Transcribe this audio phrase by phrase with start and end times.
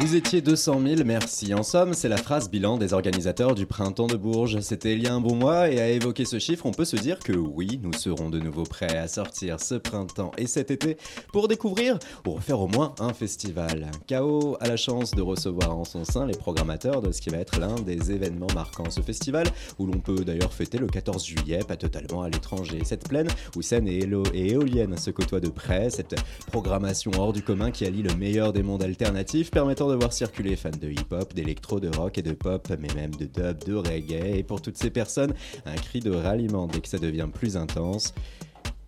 [0.00, 1.52] Vous étiez 200 000, merci.
[1.52, 4.58] En somme, c'est la phrase bilan des organisateurs du Printemps de Bourges.
[4.60, 6.96] C'était il y a un bon mois et à évoquer ce chiffre, on peut se
[6.96, 10.96] dire que oui, nous serons de nouveau prêts à sortir ce printemps et cet été
[11.34, 13.90] pour découvrir ou refaire au moins un festival.
[14.08, 17.36] KO a la chance de recevoir en son sein les programmateurs de ce qui va
[17.36, 18.88] être l'un des événements marquants.
[18.88, 22.80] Ce festival, où l'on peut d'ailleurs fêter le 14 juillet, pas totalement à l'étranger.
[22.84, 26.14] Cette plaine où scène et, et éolienne se côtoient de près, cette
[26.46, 30.56] programmation hors du commun qui allie le meilleur des mondes alternatifs permettant de voir circuler
[30.56, 34.38] fans de hip-hop, d'électro, de rock et de pop, mais même de dub, de reggae.
[34.38, 35.34] Et pour toutes ces personnes,
[35.66, 38.14] un cri de ralliement dès que ça devient plus intense.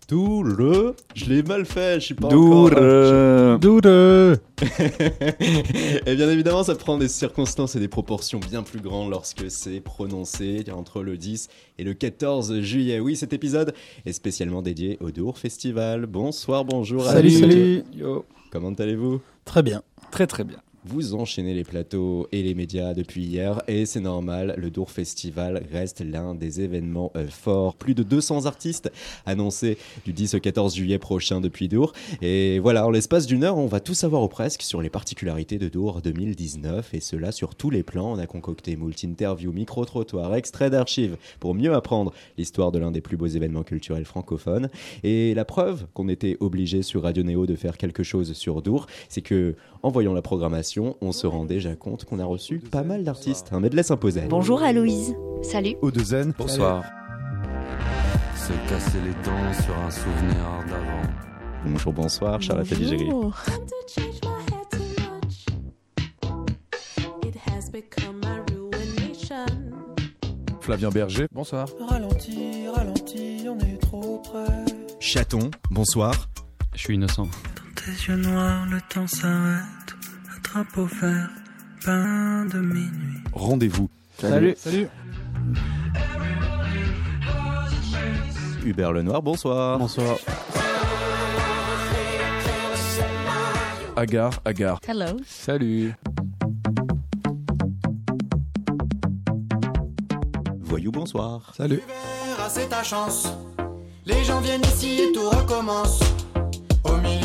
[0.07, 2.69] Doure, je l'ai mal fait, je suis pas encore.
[3.59, 3.81] Doure.
[6.05, 9.79] et bien évidemment, ça prend des circonstances et des proportions bien plus grandes lorsque c'est
[9.79, 11.47] prononcé entre le 10
[11.79, 12.99] et le 14 juillet.
[12.99, 13.73] Oui, cet épisode
[14.05, 16.05] est spécialement dédié au Dour Festival.
[16.05, 17.05] Bonsoir, bonjour.
[17.05, 17.83] Salut, salut.
[17.95, 18.25] Yo.
[18.51, 19.21] Comment allez-vous?
[19.45, 19.81] Très bien.
[20.11, 20.59] Très très bien.
[20.85, 25.63] Vous enchaînez les plateaux et les médias depuis hier et c'est normal, le Dour Festival
[25.71, 27.75] reste l'un des événements euh, forts.
[27.75, 28.91] Plus de 200 artistes
[29.25, 31.93] annoncés du 10 au 14 juillet prochain depuis Dour.
[32.21, 35.57] Et voilà, en l'espace d'une heure, on va tout savoir ou presque sur les particularités
[35.57, 38.11] de Dour 2019 et cela sur tous les plans.
[38.11, 43.15] On a concocté multi-interviews, micro-trottoirs, extraits d'archives pour mieux apprendre l'histoire de l'un des plus
[43.15, 44.69] beaux événements culturels francophones.
[45.03, 48.87] Et la preuve qu'on était obligé sur Radio Néo de faire quelque chose sur Dour,
[49.07, 52.83] c'est que en voyant la programmation, on se rend déjà compte qu'on a reçu pas
[52.83, 53.49] mal d'artistes.
[53.51, 54.27] Un medley s'imposait.
[54.29, 55.13] Bonjour Aloïse.
[55.41, 55.75] Salut.
[55.81, 56.33] Odezen.
[56.37, 56.83] Bonsoir.
[58.35, 61.13] Se casser les dents sur un souvenir d'avant.
[61.65, 63.05] Bonjour, bonsoir, Charlotte Adigéry.
[63.09, 63.35] Bonjour.
[70.61, 71.27] Flavien Berger.
[71.33, 71.67] Bonsoir.
[71.89, 74.63] Ralenti, ralenti, on est trop près.
[75.01, 76.29] Chaton, bonsoir.
[76.73, 77.27] Je suis innocent.
[77.85, 79.95] Tes yeux noirs, le temps s'arrête.
[80.33, 81.29] Un drapeau vert,
[81.83, 83.19] pain de minuit.
[83.33, 83.89] Rendez-vous.
[84.17, 84.55] Salut.
[84.57, 84.87] Salut.
[88.63, 89.77] Hubert Lenoir, bonsoir.
[89.79, 90.17] Bonsoir.
[93.97, 94.79] Agar, Agar.
[94.87, 95.17] Hello.
[95.25, 95.93] Salut.
[100.61, 101.51] Voyou, bonsoir.
[101.57, 101.81] Salut.
[102.39, 103.27] Ah, c'est ta chance.
[104.05, 105.99] Les gens viennent ici et tout recommence.
[106.85, 107.22] Au milieu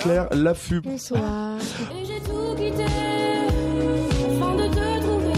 [0.00, 0.80] Claire Laffut.
[0.80, 1.56] Bonsoir.
[1.92, 5.32] Et j'ai tout quitté afin de te trouver.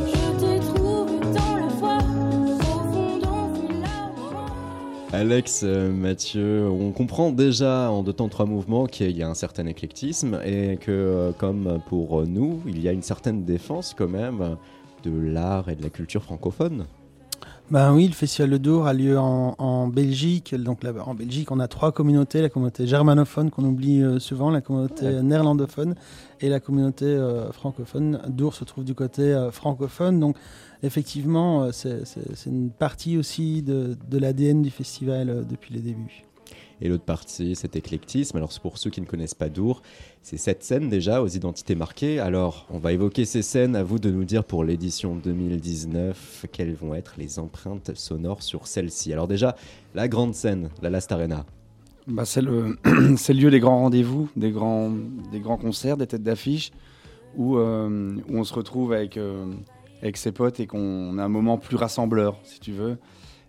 [0.00, 5.12] Je t'ai trouvé dans le froid, au fond d'un village.
[5.12, 9.34] Alex, euh, Mathieu, on comprend déjà en deux temps trois mouvements qu'il y a un
[9.34, 14.08] certain éclectisme et que, euh, comme pour nous, il y a une certaine défense quand
[14.08, 14.56] même
[15.04, 16.86] de l'art et de la culture francophone.
[17.70, 20.54] Ben oui, le Festival de Dour a lieu en, en Belgique.
[20.54, 24.50] Donc là, en Belgique, on a trois communautés la communauté germanophone qu'on oublie euh, souvent,
[24.50, 25.22] la communauté Ouais.
[25.22, 25.94] néerlandophone
[26.40, 28.20] et la communauté euh, francophone.
[28.28, 30.20] Dour se trouve du côté euh, francophone.
[30.20, 30.36] Donc
[30.82, 32.02] effectivement, c'est
[32.46, 36.23] une partie aussi de, de l'ADN du festival depuis les débuts.
[36.80, 38.36] Et l'autre partie, cet éclectisme.
[38.36, 39.82] Alors, pour ceux qui ne connaissent pas Dour,
[40.22, 42.18] c'est cette scène déjà aux identités marquées.
[42.18, 43.76] Alors, on va évoquer ces scènes.
[43.76, 48.66] À vous de nous dire pour l'édition 2019 quelles vont être les empreintes sonores sur
[48.66, 49.12] celle-ci.
[49.12, 49.56] Alors, déjà,
[49.94, 51.46] la grande scène, la Last Arena.
[52.06, 54.92] Bah, c'est le, le lieu des grands rendez-vous, des grands,
[55.32, 56.70] des grands concerts, des têtes d'affiche,
[57.36, 59.46] où, euh, où on se retrouve avec, euh,
[60.02, 62.98] avec ses potes et qu'on a un moment plus rassembleur, si tu veux.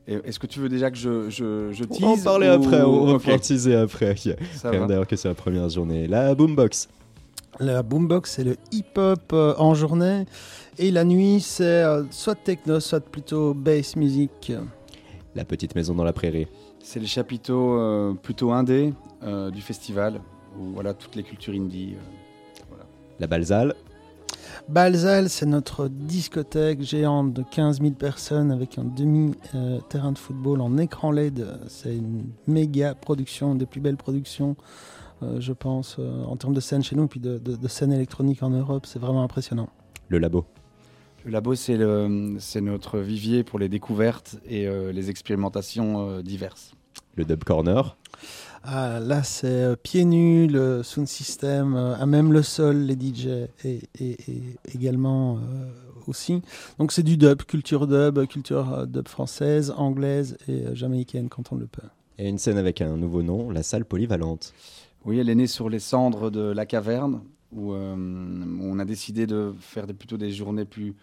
[0.07, 2.51] Est-ce que tu veux déjà que je, je, je tease On va en parler ou-
[2.51, 4.15] après, on va Ok, pouvoir teaser après.
[4.63, 6.07] d'ailleurs que c'est la première journée.
[6.07, 6.89] La Boombox.
[7.59, 10.25] La boombox, c'est le hip-hop euh, en journée.
[10.77, 14.51] Et la nuit, c'est euh, soit techno, soit plutôt bass music.
[15.35, 16.47] La petite maison dans la prairie.
[16.83, 18.93] C'est les chapiteaux euh, plutôt indés
[19.23, 20.19] euh, du festival,
[20.59, 21.95] où voilà, toutes les cultures indie.
[22.73, 22.75] euh,
[23.21, 23.73] La Balzale.
[24.67, 30.77] Balzal, c'est notre discothèque géante de 15 000 personnes avec un demi-terrain de football en
[30.77, 31.45] écran LED.
[31.67, 34.55] C'est une méga production, des plus belles productions,
[35.21, 37.93] euh, je pense, euh, en termes de scène chez nous, puis de, de, de scène
[37.93, 38.85] électronique en Europe.
[38.87, 39.69] C'est vraiment impressionnant.
[40.09, 40.45] Le Labo.
[41.25, 46.21] Le labo, c'est le- c'est notre vivier pour les découvertes et euh, les expérimentations euh,
[46.21, 46.73] diverses.
[47.15, 47.97] Le Dub Corner.
[48.67, 52.95] Ah, là, c'est euh, pieds nus, le sound system, euh, à même le sol, les
[52.95, 53.27] DJ
[53.63, 54.41] et, et- et
[54.73, 55.69] également euh,
[56.07, 56.41] aussi.
[56.79, 61.51] Donc c'est du dub, culture dub, culture euh, dub française, anglaise et euh, jamaïcaine quand
[61.51, 61.87] on le peut.
[62.17, 64.53] Et une scène avec un nouveau nom, la salle polyvalente.
[65.03, 67.21] Oui, elle est née sur les cendres de la caverne,
[67.51, 70.95] où, euh, on a décidé de faire des- plutôt des journées plus,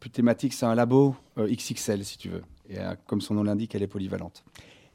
[0.00, 0.54] plus thématiques.
[0.54, 2.42] C'est un labo euh, XXL, si tu veux.
[2.70, 4.42] Et euh, comme son nom l'indique, elle est polyvalente.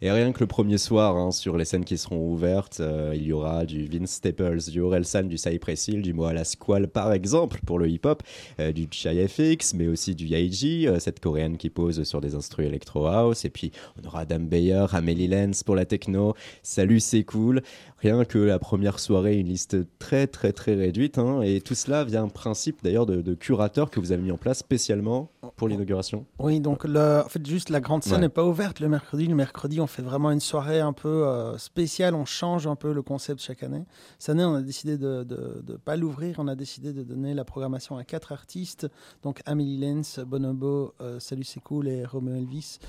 [0.02, 3.24] Et rien que le premier soir, hein, sur les scènes qui seront ouvertes, euh, il
[3.24, 7.60] y aura du Vince Staples, du Orelsan, du Cypress Hill, du Moala Squall par exemple
[7.66, 8.24] pour le hip-hop,
[8.62, 12.34] euh, du Chai FX, mais aussi du Yaiji, euh, cette coréenne qui pose sur des
[12.34, 13.44] instruments electro house.
[13.44, 16.34] Et puis on aura Adam Bayer, Amélie Lenz pour la techno.
[16.64, 17.62] Salut, c'est cool.
[18.02, 21.18] Rien que la première soirée, une liste très très très réduite.
[21.18, 24.32] hein, et tout cela via un principe d'ailleurs de, de curateur que vous avez mis
[24.32, 26.26] en place spécialement pour l'inauguration.
[26.40, 28.22] Oui, donc le, en fait, juste la grande scène Ouais.
[28.22, 29.28] n'est pas ouverte le mercredi.
[29.28, 32.16] Le mercredi, on fait vraiment une soirée un peu euh, spéciale.
[32.16, 33.84] On change un peu le concept chaque année.
[34.18, 35.26] Cette année, on a décidé de
[35.68, 36.36] ne pas l'ouvrir.
[36.40, 38.88] On a décidé de donner la programmation à quatre artistes.
[39.24, 42.80] Donc Amélie Lenz, Bonobo, euh, Salut c'est cool et Romeo Elvis.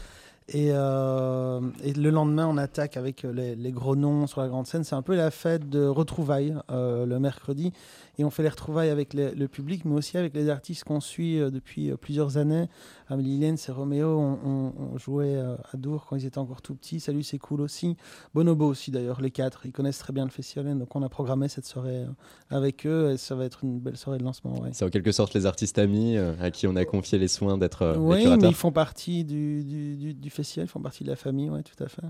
[0.53, 4.67] Et, euh, et le lendemain, on attaque avec les, les gros noms sur la grande
[4.67, 4.83] scène.
[4.83, 7.73] C'est un peu la fête de retrouvailles euh, le mercredi.
[8.21, 11.01] Et on fait les retrouvailles avec les- le public, mais aussi avec les artistes qu'on
[11.01, 12.67] suit euh, depuis euh, plusieurs années.
[13.09, 16.61] Amélie Lenz et Roméo ont on, on jouait euh, à Dour quand ils étaient encore
[16.61, 17.01] tout petits.
[17.01, 17.97] Salut, c'est cool aussi.
[18.35, 19.65] Bonobo aussi, d'ailleurs, les quatre.
[19.65, 20.79] Ils connaissent très bien le festival.
[20.79, 22.05] Donc, on a programmé cette soirée
[22.51, 23.13] avec eux.
[23.13, 24.61] Et ça va être une belle soirée de lancement.
[24.61, 24.69] Ouais.
[24.73, 27.97] C'est en quelque sorte les artistes amis à qui on a confié les soins d'être
[27.99, 31.17] Oui, mais ils font partie du, du, du- du festival, ils font partie de la
[31.17, 32.03] famille, oui, tout à fait.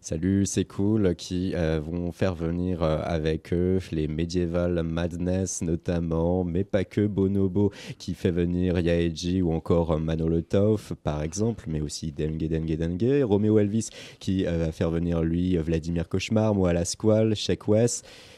[0.00, 6.44] Salut, c'est cool, qui euh, vont faire venir euh, avec eux les Medieval Madness notamment,
[6.44, 11.80] mais pas que Bonobo qui fait venir Yaeji ou encore Manolo Tauf par exemple, mais
[11.80, 13.88] aussi Dengue Dengue Dengue, Romeo Elvis
[14.20, 17.62] qui euh, va faire venir lui Vladimir Cauchemar, Moi la Squall, Sheik.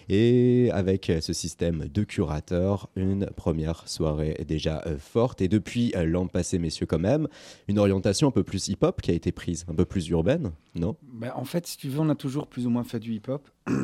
[0.09, 5.43] Et avec euh, ce système de curateurs, une première soirée déjà euh, forte.
[5.43, 7.29] Et depuis euh, l'an passé, messieurs, quand même,
[7.69, 10.97] une orientation un peu plus hip-hop qui a été prise, un peu plus urbaine, non?
[11.03, 13.49] Ben, en fait, si tu veux, on a toujours plus ou moins fait du hip-hop.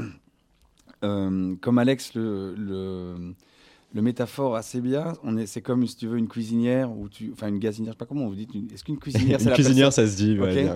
[1.03, 3.35] Comme Alex le, le,
[3.95, 7.31] le métaphore assez bien, on est, c'est comme si tu veux une cuisinière ou tu,
[7.33, 8.53] enfin une gazinière, je sais pas comment vous dites.
[8.55, 10.39] une- Est-ce qu'une cuisinière, c'est Une cuisinière, ça se dit.
[10.39, 10.69] ouais,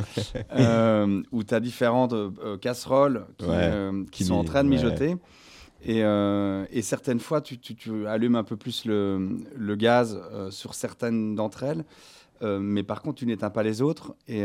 [0.53, 4.63] euh, où tu as différentes euh, casseroles qui, Ouais, euh, qui qui sont en train
[4.63, 4.77] de ouais.
[4.77, 5.17] mijoter.
[5.85, 10.21] Et, et certaines fois, tu, tu- tu allumes un peu plus le, le gaz
[10.51, 11.85] sur certaines d'entre elles,
[12.61, 14.15] mais par contre, tu n'éteins pas les autres.
[14.29, 14.43] Et,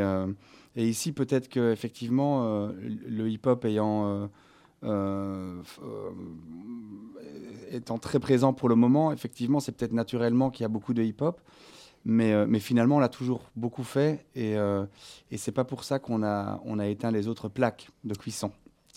[0.76, 2.72] et ici, peut-être qu'effectivement, euh,
[3.08, 4.08] le hip-hop ayant.
[4.08, 4.28] euh,
[4.86, 6.10] euh, euh,
[7.74, 11.04] étant très présent pour le moment, effectivement, c'est peut-être naturellement qu'il y a beaucoup de
[11.04, 11.42] hip-hop,
[12.06, 14.86] mais, euh, mais finalement, on l'a toujours beaucoup fait, et, euh,
[15.32, 18.52] et c'est pas pour ça qu'on a, on a éteint les autres plaques de cuisson.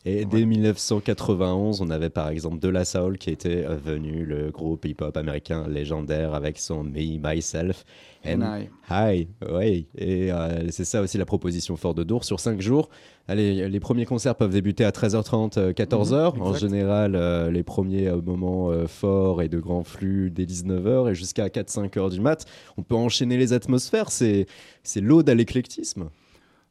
[0.09, 4.53] Et dès 1991, on avait par exemple De La Soul qui était euh, venu, le
[4.53, 7.85] groupe hip-hop américain légendaire avec son Me, Myself
[8.25, 8.69] And I.
[8.89, 9.29] Hi.
[9.53, 12.89] Oui, et euh, c'est ça aussi la proposition Fort de Dour sur 5 jours.
[13.29, 16.37] Allez, les premiers concerts peuvent débuter à 13h30, euh, 14h.
[16.37, 20.45] Mhm, en général, euh, les premiers euh, moments euh, forts et de grands flux dès
[20.45, 22.45] 19h et jusqu'à 4-5 heures du mat.
[22.77, 24.13] On peut enchaîner les atmosphères.
[24.13, 24.47] C'est
[24.85, 26.09] c'est l'ode à l'éclectisme.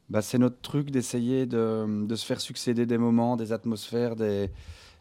[0.09, 4.49] Bah, c'est notre truc d'essayer de, de se faire succéder des moments, des atmosphères, des,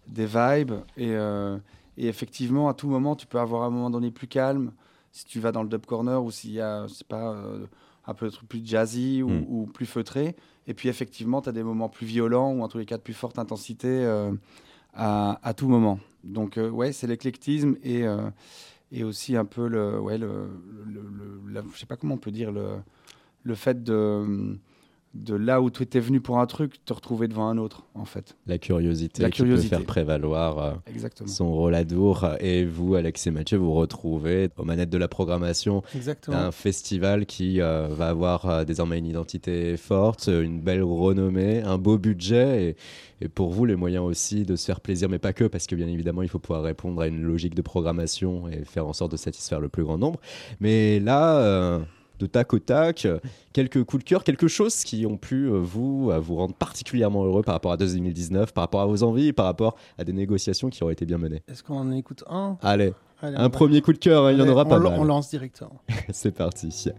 [0.06, 0.72] des vibes.
[0.96, 1.58] Et, euh,
[1.98, 4.72] et effectivement, à tout moment, tu peux avoir un moment donné plus calme.
[5.12, 7.66] Si tu vas dans le dub corner ou s'il y a, c'est pas, euh,
[8.06, 9.44] un peu plus jazzy ou, Mm.
[9.48, 10.36] ou plus feutré.
[10.66, 13.02] Et puis effectivement, tu as des moments plus violents ou en tous les cas de
[13.02, 14.32] plus forte intensité euh,
[14.94, 16.00] à, à tout moment.
[16.24, 18.04] Donc euh, ouais, c'est l'éclectisme et,
[18.92, 20.48] et aussi un peu le, ouais, le,
[20.86, 22.76] le, le- la- je sais pas comment on peut dire le,
[23.42, 24.58] le fait de
[25.14, 28.04] de là où tu étais venu pour un truc, te retrouver devant un autre, en
[28.04, 28.36] fait.
[28.46, 29.70] La curiosité La qui curiosité.
[29.70, 31.28] peut faire prévaloir euh, Exactement.
[31.28, 32.26] son rôle à Dour.
[32.40, 36.36] Et vous, Alex et Mathieu, vous retrouvez aux manettes de la programmation Exactement.
[36.36, 41.78] un festival qui euh, va avoir euh, désormais une identité forte, une belle renommée, un
[41.78, 42.70] beau budget
[43.20, 45.66] et, et pour vous les moyens aussi de se faire plaisir, mais pas que, parce
[45.68, 48.92] que bien évidemment il faut pouvoir répondre à une logique de programmation et faire en
[48.92, 50.18] sorte de satisfaire le plus grand nombre.
[50.60, 51.78] Mais là, euh,
[52.18, 53.18] de tac au tac, euh,
[53.52, 57.24] quelques coups de cœur, quelque chose qui ont pu euh, vous, euh, vous rendre particulièrement
[57.24, 60.70] heureux par rapport à 2019, par rapport à vos envies, par rapport à des négociations
[60.70, 61.42] qui auraient été bien menées.
[61.48, 62.58] Est-ce qu'on en écoute un?
[62.62, 62.92] Allez,
[63.22, 64.98] un premier coup de cœur, hein, il y en aura on pas mal.
[64.98, 65.80] On lance directement.
[66.12, 66.92] C'est parti.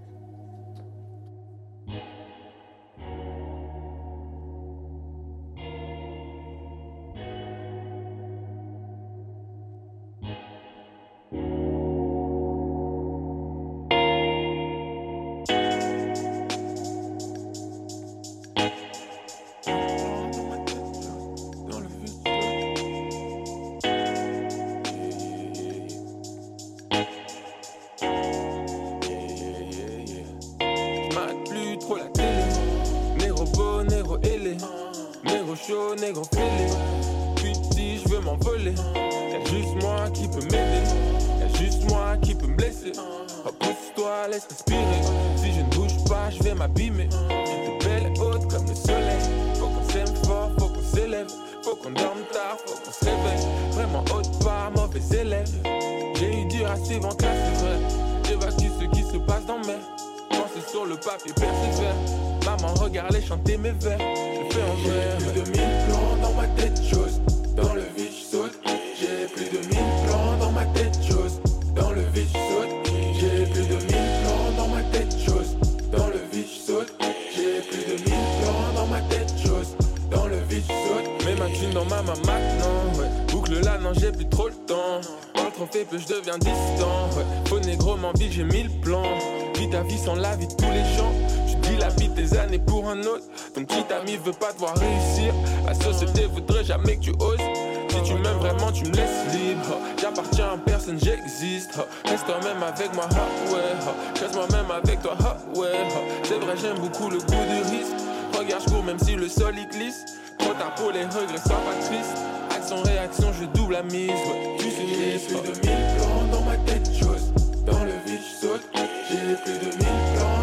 [104.50, 105.88] Moi-même avec toi, ah ouais.
[106.24, 107.94] C'est vrai, j'aime beaucoup le goût du risque.
[108.38, 110.06] Regarde, je cours même si le sol y glisse.
[110.40, 112.18] Trop tard pour les regrets, sois pas triste.
[112.50, 114.10] Action, réaction, je double la mise.
[114.10, 117.32] Ouais, tu sais, plus de mille plans dans ma tête, chose.
[117.66, 118.68] Dans le vide, je saute.
[119.10, 120.35] J'ai plus de mille plans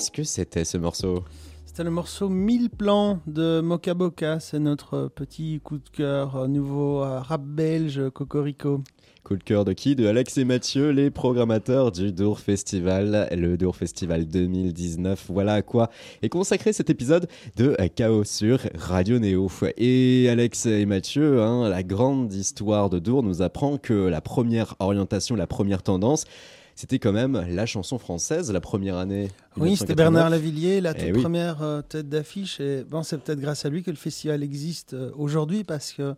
[0.00, 1.24] qu'est-ce que c'était ce morceau?
[1.66, 4.40] C'était le morceau 1000 plans de Moka Boka.
[4.40, 8.82] C'est notre petit coup de cœur euh, nouveau rap belge Cocorico.
[9.24, 9.96] Coup de cœur de qui?
[9.96, 15.26] De Alex et Mathieu, les programmateurs du Dour Festival, le Dour Festival 2019.
[15.28, 15.90] Voilà à quoi
[16.22, 17.28] est consacré cet épisode
[17.58, 19.50] de Chaos sur Radio Néo.
[19.76, 24.76] Et Alex et Mathieu, hein, la grande histoire de Dour nous apprend que la première
[24.78, 26.24] orientation, la première tendance,
[26.80, 29.28] c'était quand même la chanson française, la première année.
[29.58, 29.96] Oui, c'était 1989.
[29.96, 31.20] Bernard Lavillier, la Eh toute oui.
[31.20, 32.58] première euh, tête d'affiche.
[32.58, 36.14] Et bon, c'est peut-être grâce à lui que le festival existe euh, aujourd'hui parce que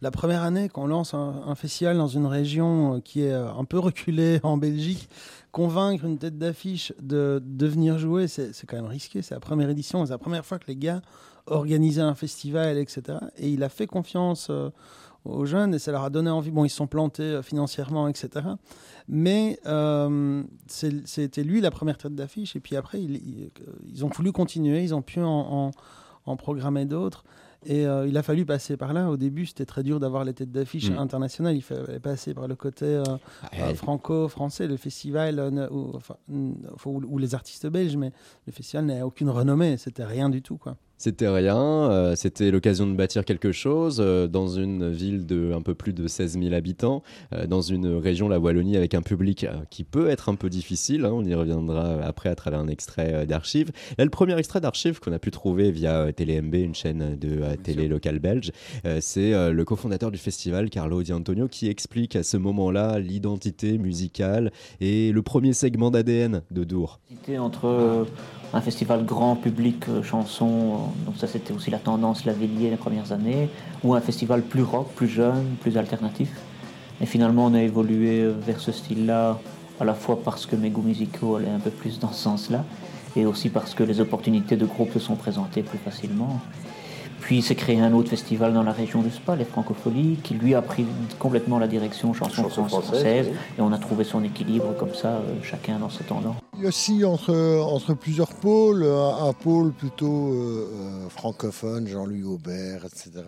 [0.00, 3.64] la première année qu'on lance un, un festival dans une région euh, qui est un
[3.66, 5.10] peu reculée en Belgique,
[5.52, 9.20] convaincre une tête d'affiche de, de venir jouer, c'est quand même risqué.
[9.20, 11.02] C'est la première édition, c'est la première fois que les gars
[11.44, 13.18] organisaient un festival, etc.
[13.36, 14.50] Et il a fait confiance
[15.28, 16.50] aux jeunes et ça leur a donné envie.
[16.50, 18.46] Bon, ils se sont plantés euh, financièrement, etc.
[19.08, 22.56] Mais euh, c'était lui la première tête d'affiche.
[22.56, 23.50] Et puis après, il- il-
[23.88, 25.70] ils ont voulu continuer, ils ont pu en, en-
[26.26, 27.24] en programmer d'autres.
[27.64, 29.10] Et euh, il a fallu passer par là.
[29.10, 30.98] Au début, c'était très dur d'avoir les têtes d'affiche Mm.
[30.98, 31.56] internationales.
[31.56, 33.02] Il fallait passer par le côté euh,
[33.54, 33.74] euh, Ouais.
[33.74, 34.68] franco-français.
[34.68, 38.12] Le festival, euh, ne- ou, enfin, ou- ou les artistes belges, mais
[38.46, 39.76] le festival n'a aucune renommée.
[39.78, 40.58] C'était rien du tout.
[40.58, 40.76] Quoi.
[40.98, 41.58] C'était rien,
[41.90, 45.92] euh, c'était l'occasion de bâtir quelque chose euh, dans une ville de un peu plus
[45.92, 47.02] de 16 000 habitants,
[47.34, 50.48] euh, dans une région, la Wallonie, avec un public euh, qui peut être un peu
[50.48, 51.04] difficile.
[51.04, 53.72] hein, on y reviendra après à travers un extrait euh, d'archives.
[53.98, 57.42] Là, le premier extrait d'archives qu'on a pu trouver via euh, TéléMB, une chaîne de
[57.42, 58.52] euh, télé locale belge,
[58.86, 63.00] euh, c'est euh, le cofondateur du festival, Carlo Di Antonio, qui explique à ce moment-là
[63.00, 64.50] l'identité musicale
[64.80, 67.00] et le premier segment d'ADN de Dour.
[67.10, 68.06] C'était entre
[68.56, 72.76] un festival grand public euh, chanson, euh, donc ça c'était aussi la tendance Lavillier les
[72.76, 73.50] premières années,
[73.84, 76.30] ou un festival plus rock, plus jeune, plus alternatif.
[77.00, 79.38] Et finalement on a évolué euh, vers ce style-là,
[79.78, 82.64] à la fois parce que mes goûts musicaux allaient un peu plus dans ce sens-là,
[83.14, 86.40] et aussi parce que les opportunités de groupe se sont présentées plus facilement.
[87.26, 90.54] Puis s'est créé un autre festival dans la région de Spa, les Francopholies, qui lui
[90.54, 90.86] a pris
[91.18, 93.36] complètement la direction chanson, Chanson française, française, oui.
[93.58, 96.36] et on a trouvé son équilibre comme ça, euh, chacun dans ses tendances.
[96.54, 101.88] Il y a aussi entre, entre plusieurs pôles, un, un pôle plutôt euh, euh, francophone,
[101.88, 103.24] Jean-Louis Aubert, etc.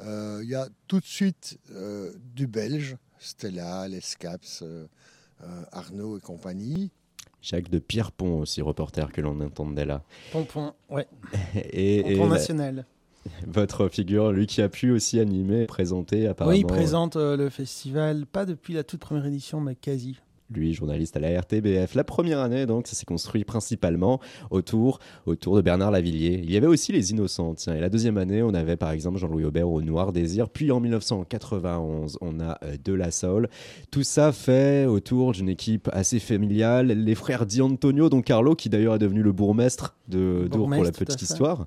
[0.00, 4.86] Euh, il y a tout de suite euh, du belge, Stella, Les Scaps, euh,
[5.42, 6.90] euh, Arnaud et compagnie.
[7.40, 10.02] Jacques de Pierrepont aussi, reporter que l'on entendait là.
[10.30, 11.06] Pompon, ouais.
[11.72, 12.86] Et, Pompon et, national.
[13.46, 16.54] Votre figure, lui qui a pu aussi animer, présenter apparemment.
[16.54, 20.18] Oui, il présente euh, le festival, pas depuis la toute première édition, mais quasi.
[20.50, 21.94] lui, journaliste à la RTBF.
[21.94, 26.40] La première année, donc, ça s'est construit principalement autour, autour de Bernard Lavillier.
[26.42, 27.54] Il y avait aussi les Innocents.
[27.54, 30.48] Tiens, et la deuxième année, on avait par exemple Jean-Louis Aubert au Noir Désir.
[30.50, 33.48] Puis en 1991, on a euh, De La Soul.
[33.90, 36.88] Tout ça fait autour d'une équipe assez familiale.
[36.88, 40.84] Les frères Di Antonio, dont Carlo, qui d'ailleurs est devenu le bourgmestre de Dour pour
[40.84, 41.66] la petite histoire.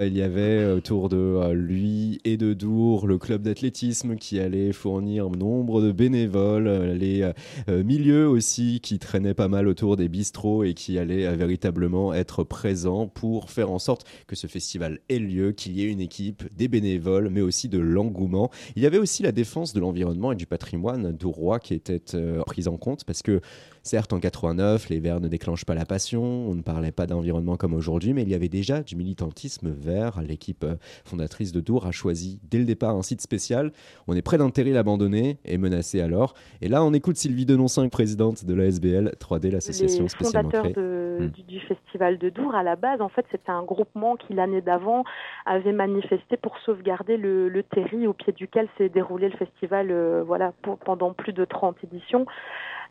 [0.00, 4.72] Il y avait autour de euh, lui et de Dour le club d'athlétisme qui allait
[4.72, 7.32] fournir nombre de bénévoles, euh, les euh,
[7.68, 12.14] euh, milieux aussi qui traînaient pas mal autour des bistrots et qui allaient euh, véritablement
[12.14, 16.00] être présents pour faire en sorte que ce festival ait lieu, qu'il y ait une
[16.00, 18.50] équipe, des bénévoles, mais aussi de l'engouement.
[18.76, 22.42] Il y avait aussi la défense de l'environnement et du patrimoine dourois qui était euh,
[22.42, 23.40] prise en compte parce que
[23.84, 27.56] Certes, en 89, les Verts ne déclenchent pas la passion, on ne parlait pas d'environnement
[27.56, 30.20] comme aujourd'hui, mais il y avait déjà du militantisme vert.
[30.22, 33.72] L'équipe euh, fondatrice de Dour a choisi dès le départ un site spécial.
[34.06, 36.34] On est près d'un terril abandonné et menacé alors.
[36.60, 40.72] Et là, on écoute Sylvie Denoncinq, présidente de la SBL 3D, l'association spécialement créée.
[40.74, 41.26] de- Hmm.
[41.28, 44.62] du, du festival de Dour, à la base, en fait, c'était un groupement qui, l'année
[44.62, 45.04] d'avant,
[45.44, 50.22] avait manifesté pour sauvegarder le, le terri au pied duquel s'est déroulé le festival euh,
[50.26, 52.24] voilà, pour- pendant plus de 30 éditions.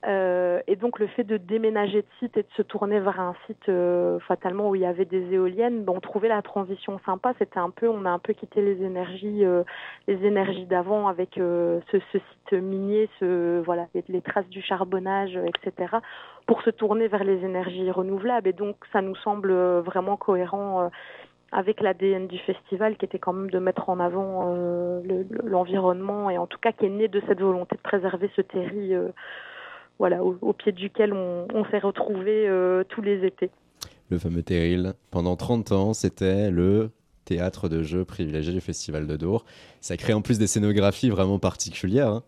[0.07, 3.35] Euh, et donc le fait de déménager de site et de se tourner vers un
[3.45, 7.33] site euh, fatalement où il y avait des éoliennes, ben, on trouvait la transition sympa.
[7.37, 9.63] C'était un peu, on a un peu quitté les énergies, euh,
[10.07, 15.37] les énergies d'avant avec euh, ce, ce site minier, ce voilà, les, traces du charbonnage,
[15.37, 15.97] euh, etc.
[16.47, 18.47] pour se tourner vers les énergies renouvelables.
[18.47, 20.89] Et donc ça nous semble vraiment cohérent.
[21.53, 25.49] avec l'ADN du festival qui était quand même de mettre en avant euh, le- le-
[25.49, 28.95] l'environnement et en tout cas qui est né de cette volonté de préserver ce terri
[28.95, 29.09] euh,
[30.01, 33.51] voilà, au, au pied duquel on, on s'est retrouvés euh, tous les étés.
[34.09, 34.93] Le fameux terril.
[35.11, 36.89] Pendant 30 ans, c'était le
[37.23, 39.45] théâtre de jeux privilégié du Festival de Dour.
[39.79, 42.09] Ça crée en plus des scénographies vraiment particulières.
[42.09, 42.23] hein.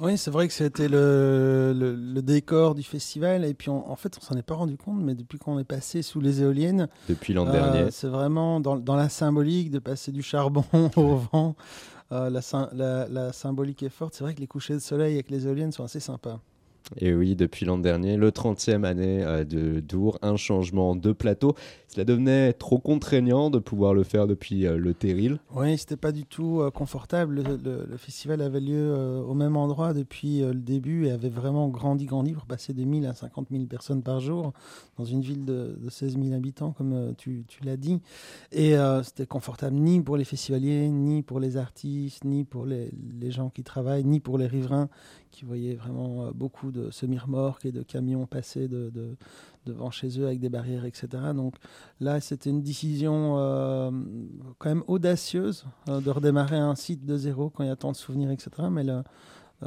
[0.00, 3.44] Oui, c'est vrai que c'était le, le, le décor du festival.
[3.44, 5.64] Et puis, on- en fait, on s'en est pas rendu compte, mais depuis qu'on est
[5.64, 7.90] passé sous les éoliennes, Depuis l'an euh, dernier.
[7.92, 10.64] c'est vraiment dans, dans la symbolique de passer du charbon
[10.96, 11.54] au vent.
[12.10, 14.14] Euh, la, sym- la, la symbolique est forte.
[14.14, 16.40] C'est vrai que les couchers de soleil avec les éoliennes sont assez sympas.
[16.96, 21.54] Et oui, depuis l'an dernier, le 30e année euh, de Dour, un changement de plateau.
[21.88, 25.38] Cela devenait trop contraignant de pouvoir le faire depuis euh, le Terril.
[25.54, 27.42] Oui, c'était pas du tout euh, confortable.
[27.64, 32.04] Le, festival avait lieu euh, au même endroit depuis le début et avait vraiment grandi,
[32.04, 34.52] grandi pour passer de 1000 à 50 000 personnes par jour
[34.98, 38.00] dans une ville de, de 16 000 habitants, comme tu, l'as dit.
[38.52, 42.90] Et c'était confortable ni pour les festivaliers, ni pour les artistes, ni pour les,
[43.30, 44.88] gens qui travaillent, ni pour les riverains
[45.30, 48.90] qui voyaient vraiment beaucoup de semi-remorques et de camions passer de-
[49.66, 51.08] devant chez eux avec des barrières, etc.
[51.34, 51.54] Donc
[52.00, 53.90] là, c'était une décision euh,
[54.58, 57.92] quand même audacieuse euh, de redémarrer un site de zéro quand il y a tant
[57.92, 58.50] de souvenirs, etc.
[58.70, 59.02] Mais le,
[59.64, 59.66] euh,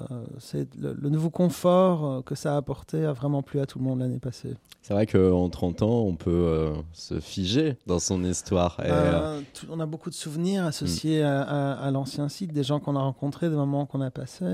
[0.80, 4.00] le, le nouveau confort que ça a apporté a vraiment plu à tout le monde
[4.00, 4.56] l'année passée.
[4.82, 8.78] C'est vrai qu'en 30 ans, on peut euh, se figer dans son histoire.
[8.80, 12.52] Et, euh, Euh, tout- on a beaucoup de souvenirs associés à, à- à l'ancien site,
[12.54, 14.46] des gens qu'on a rencontrés, des moments qu'on a passés.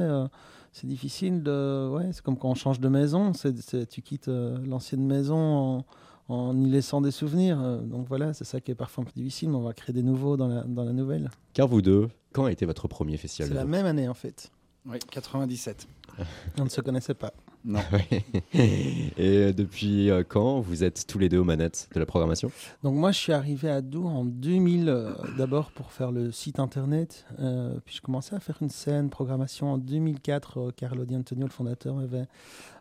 [0.80, 1.90] C'est difficile de.
[1.92, 3.34] Ouais, c'est comme quand on change de maison.
[3.34, 5.86] C'est, c'est- tu quittes euh, l'ancienne maison en,
[6.34, 7.60] en y laissant des souvenirs.
[7.62, 9.94] euh, donc voilà, c'est ça qui est parfois un peu difficile, mais on va créer
[9.94, 11.30] des nouveaux dans la, dans la nouvelle.
[11.54, 14.52] Car vous deux, quand a été votre premier festival C'est la même année en fait.
[14.86, 15.88] Oui, 97.
[16.60, 17.34] On ne se connaissait pas.
[17.68, 17.80] Non.
[18.54, 22.50] Et euh, depuis euh, quand vous êtes tous les deux aux manettes de la programmation?
[22.82, 26.60] Donc moi, je suis arrivé à Dour en 2000, euh, d'abord pour faire le site
[26.60, 27.26] internet.
[27.40, 30.58] euh, puis je commençais à faire une scène programmation en 2004.
[30.60, 32.28] euh, Carlo Di Antonio, le fondateur, m'avait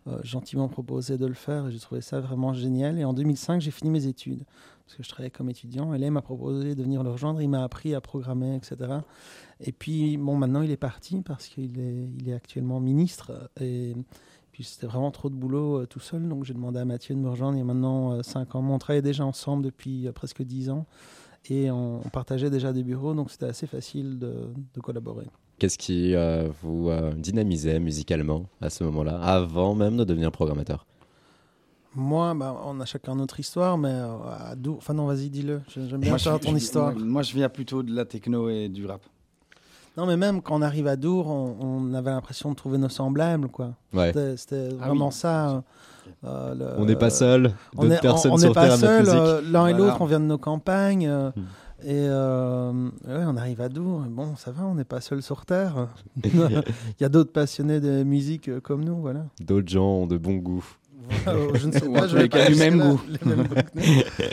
[0.07, 1.67] euh, gentiment proposé de le faire.
[1.67, 2.97] et J'ai trouvé ça vraiment génial.
[3.01, 4.45] Et en 2005, j'ai fini mes études
[4.87, 5.95] parce que je travaillais comme étudiant.
[5.95, 7.43] Et là, il m'a proposé de venir le rejoindre.
[7.43, 8.77] Il m'a appris à programmer, etc.
[9.59, 13.51] Et puis, bon, maintenant, il est parti parce qu'il est, il est actuellement ministre.
[13.61, 13.97] Et
[14.57, 16.27] puis, c'était vraiment trop de boulot euh, tout seul.
[16.27, 18.65] Donc, j'ai demandé à Mathieu de me rejoindre il y a maintenant 5 ans.
[18.67, 20.87] On travaillait déjà ensemble depuis euh, presque 10 ans.
[21.51, 23.13] Et on, on partageait déjà des bureaux.
[23.13, 25.27] Donc, c'était assez facile de, de collaborer.
[25.59, 30.87] Qu'est-ce qui euh, vous euh, dynamisait musicalement à ce moment-là, avant même de devenir programmateur?
[31.95, 34.75] Moi, bah, on a chacun notre histoire, mais euh.
[34.77, 35.61] Enfin, non, vas-y, dis-le.
[35.69, 36.93] J'aime bien Moi, je- ton je- histoire.
[36.95, 39.03] Moi, moi, je viens plutôt de la techno et du rap.
[39.97, 42.89] Non, mais même quand on arrive à Dour, on, on avait l'impression de trouver nos
[42.89, 43.71] semblables, quoi.
[43.95, 44.13] Ouais.
[44.37, 45.13] C'était, Ah vraiment oui.
[45.13, 45.63] ça.
[46.25, 49.01] euh, le- On n'est pas seul, On n'est pas Terre aiment notre seul.
[49.01, 49.15] musique.
[49.17, 49.79] euh, l'un et Voilà.
[49.79, 51.07] l'autre, on vient de nos campagnes.
[51.09, 51.43] euh, Hmm.
[51.83, 52.73] Et euh,
[53.07, 54.01] ouais, on arrive à Dour.
[54.09, 55.89] Bon, ça va, on n'est pas seul sur Terre.
[56.25, 56.63] Il
[57.01, 59.27] y a d'autres passionnés de musique euh, comme nous, voilà.
[59.41, 60.65] D'autres gens ont de bons goûts.
[61.29, 62.07] Euh, je ne sais pas.
[62.09, 63.01] je vais pas du même goût.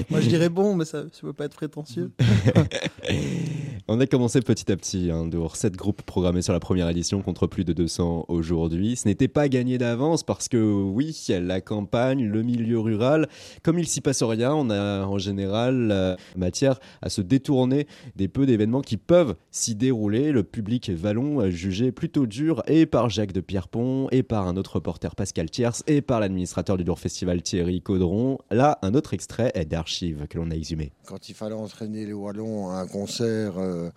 [0.10, 2.12] Moi, je dirais bon, mais ça ne veut pas être prétentieux.
[3.90, 7.22] On a commencé petit à petit, hein, dehors 7 groupes programmés sur la première édition
[7.22, 8.96] contre plus de 200 aujourd'hui.
[8.96, 13.28] Ce n'était pas gagné d'avance parce que oui, la campagne, le milieu rural,
[13.62, 18.30] comme il s'y passe rien, on a en général euh, matière à se détourner des
[18.30, 20.32] peu d'événements qui peuvent s'y dérouler.
[20.32, 24.56] Le public vallon euh, jugé plutôt dur et par Jacques de Pierrepont et par un
[24.56, 26.22] autre reporter Pascal Thiers et par
[26.64, 28.40] du Lourd Festival Thierry Caudron.
[28.50, 30.92] Là, un autre extrait est d'archives que l'on a exhumé.
[31.06, 33.90] Quand il fallait entraîner les Wallons à un concert euh,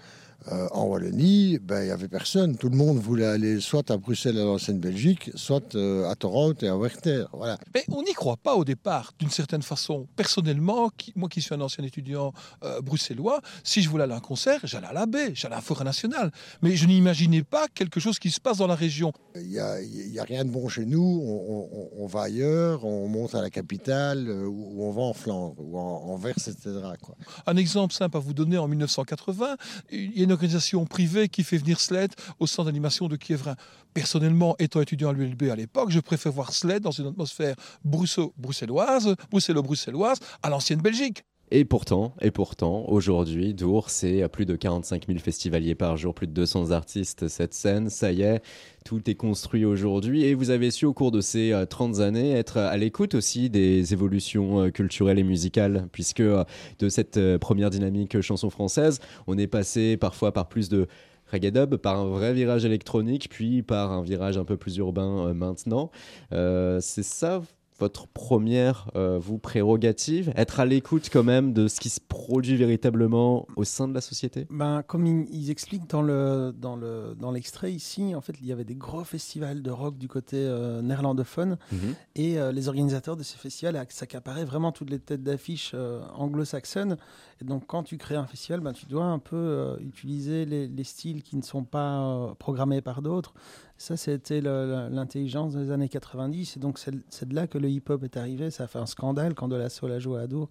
[0.53, 2.57] euh, en Wallonie, ben, il n'y avait personne.
[2.57, 6.65] Tout le monde voulait aller soit à Bruxelles, à l'ancienne Belgique, soit euh, à Toronto
[6.65, 7.25] et à Werther.
[7.33, 7.59] Voilà.
[7.75, 10.07] Mais on n'y croit pas au départ, d'une certaine façon.
[10.15, 14.17] Personnellement, qui- moi qui suis un ancien étudiant euh, bruxellois, si je voulais aller à
[14.17, 16.31] un concert, j'allais à la baie, j'allais à la forêt nationale.
[16.63, 19.13] Mais je n'imaginais pas quelque chose qui se passe dans la région.
[19.35, 21.03] Il n'y a, il y a rien de bon chez nous.
[21.25, 25.55] On, on- on va ailleurs, on monte à la capitale, ou on va en Flandre,
[25.59, 26.71] ou en, en Verse, etc.
[27.03, 27.17] Quoi.
[27.47, 29.57] Un exemple simple à vous donner, en 1980,
[29.91, 33.55] il y a une organisation privée qui fait venir Sled au centre d'animation de Kievrin.
[33.95, 38.33] Personnellement, étant étudiant à l'ULB à l'époque, je préfère voir Sled dans une atmosphère bruxello-
[38.37, 41.25] bruxelloise, bruxello-bruxelloise, à l'ancienne Belgique.
[41.53, 46.27] Et pourtant, et pourtant, aujourd'hui, Dour, c'est plus de 45 000 festivaliers par jour, plus
[46.27, 48.43] de 200 artistes, cette scène, ça y est,
[48.85, 50.25] tout est construit aujourd'hui.
[50.25, 53.49] Et vous avez su, au cours de ces euh, 30 années, être à l'écoute aussi
[53.49, 56.43] des évolutions euh, culturelles et musicales, puisque euh,
[56.81, 60.89] de cette euh, première dynamique chanson française, on est passé parfois par plus de
[61.31, 65.29] reggae dub, par un vrai virage électronique, puis par un virage un peu plus urbain
[65.29, 65.91] euh, maintenant.
[66.33, 67.43] Euh, c'est ça
[67.79, 72.57] votre première, euh, vous, prérogative Être à l'écoute quand même de ce qui se produit
[72.57, 74.47] véritablement au sein de la société?
[74.51, 78.47] Ben, comme ils, ils expliquent dans le dans le dans l'extrait ici, en fait, il
[78.47, 81.95] y avait des gros festivals de rock du côté euh, néerlandophone Mhm.
[82.15, 85.75] et euh, les organisateurs de ces festivals ac- s'accaparaient vraiment toutes les têtes d'affiche
[86.15, 86.97] anglo-saxonnes.
[87.41, 90.85] Et donc, quand tu crées un festival, ben, tu dois un peu utiliser les, les
[90.85, 93.35] styles qui ne sont pas programmés par d'autres.
[93.79, 96.57] Ça, c'était l'intelligence des années 90.
[96.57, 98.51] Et donc, c'est de là que le hip-hop est arrivé.
[98.51, 100.49] Ça a fait un scandale quand De La Soul a joué à Dour.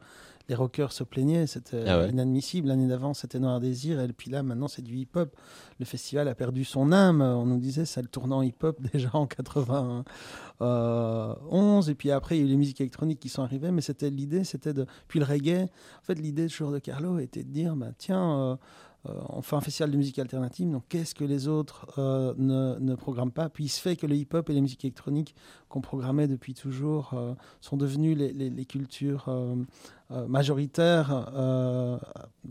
[0.47, 2.09] Les rockers se plaignaient, c'était Ah ouais.
[2.11, 2.67] inadmissible.
[2.67, 3.99] L'année d'avant, c'était Noir Désir.
[3.99, 5.35] Et puis là, maintenant, c'est du hip-hop.
[5.79, 7.21] Le festival a perdu son âme.
[7.21, 11.89] On nous disait, c'est le tournant hip-hop déjà en 91.
[11.89, 13.71] Et puis après, il y a eu les musiques électroniques qui sont arrivées.
[13.71, 14.85] Mais c'était l'idée, c'était de.
[15.07, 15.63] Puis le reggae.
[15.63, 18.39] En fait, l'idée toujours de Carlo était de dire, bah, tiens.
[18.39, 18.55] euh,
[19.29, 22.95] on fait un festival de musique alternative, donc qu'est-ce que les autres euh, ne, ne
[22.95, 23.49] programment pas?
[23.49, 25.35] Puis il se fait que le hip-hop et les musiques électroniques
[25.69, 29.55] qu'on programmait depuis toujours euh, sont devenus les, les- les cultures euh,
[30.11, 31.97] euh, majoritaires euh,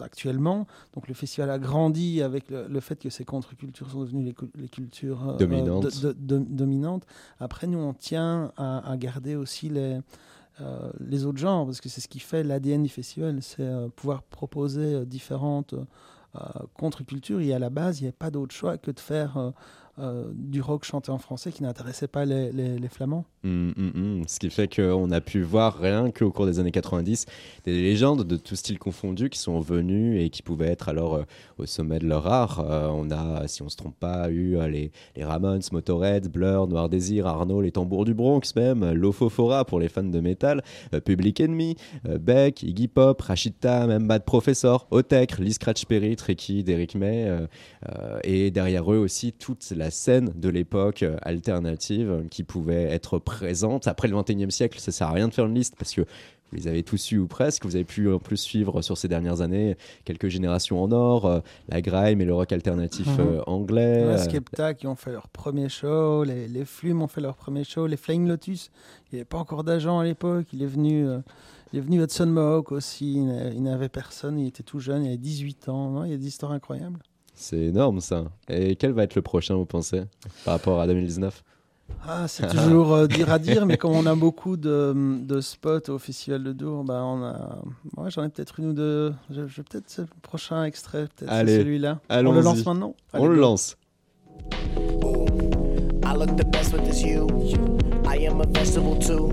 [0.00, 0.66] actuellement.
[0.94, 4.34] Donc le festival a grandi avec le, le fait que ces contre-cultures sont devenues les,
[4.56, 5.84] les cultures euh, Dominantes.
[6.02, 7.06] de- de- de- dominantes.
[7.38, 9.98] Après, nous, on tient à, à garder aussi les...
[10.60, 13.88] euh, les autres genres, parce que c'est ce qui fait l'ADN du festival, c'est euh,
[13.88, 15.74] pouvoir proposer euh, différentes
[16.36, 16.40] euh,
[16.74, 17.40] contre-cultures.
[17.40, 19.52] Et à la base, il n'y avait pas d'autre choix que de faire
[20.00, 23.24] euh, du rock chanté en français qui n'intéressait pas les, Flamands.
[23.44, 24.22] Hum, hum, hum.
[24.26, 27.26] Ce qui fait qu'on a pu voir rien qu'au cours des années 90
[27.64, 31.22] des légendes de tout style confondu qui sont venues et qui pouvaient être alors euh,
[31.58, 32.58] au sommet de leur art.
[32.58, 36.88] Euh, on a, si on se trompe pas, eu les, les Ramones, Motorhead, Blur, Noir
[36.88, 40.64] Désir, Arnaud, les Tambours du Bronx même, Lofofora pour les fans de métal,
[41.04, 46.94] Public Enemy, Beck, Iggy Pop, Rachita, même Bad Professor, Otek, Lee Scratch Perry, Tricky, Derrick
[46.94, 47.30] May,
[48.24, 53.18] et derrière eux aussi toute la scène de l'époque euh, alternative euh, qui pouvait être
[53.18, 53.86] présente.
[53.88, 56.56] Après le 21e siècle, ça sert à rien de faire une liste parce que vous
[56.58, 57.64] les avez tous eu ou presque.
[57.64, 61.40] Vous avez pu en plus suivre sur ces dernières années quelques générations en or, euh,
[61.68, 63.20] la grime et le rock alternatif Mhm.
[63.26, 64.02] euh, anglais.
[64.04, 67.64] Euh, Skepta qui ont fait leur premier show, les, les Flumes ont fait leur premier
[67.64, 68.70] show, les Flying Lotus,
[69.10, 71.18] il n'y avait pas encore d'agent à l'époque, il est venu, euh,
[71.72, 75.02] il est venu Hudson Mohawk aussi, il n'a- il n'avait personne, il était tout jeune,
[75.02, 77.00] il avait 18 ans, Non, il y a des histoires incroyables.
[77.34, 78.24] C'est énorme ça.
[78.48, 80.02] Et quel va être le prochain, vous pensez,
[80.44, 81.42] par rapport à 2019
[82.06, 85.88] Ah, c'est toujours euh, dur à dire, mais comme on a beaucoup de, de spots
[85.90, 87.58] au Festival de Dour, bah on a,
[87.96, 89.12] ouais, j'en ai peut-être une ou deux.
[89.30, 91.98] Je, je- peut-être le prochain extrait, peut-être c'est Allez, celui-là.
[92.08, 92.94] On le lance maintenant?
[93.12, 93.40] On le go.
[93.40, 93.76] lance.
[96.06, 97.26] I look the best with this you.
[98.06, 99.30] I am a vegetable too.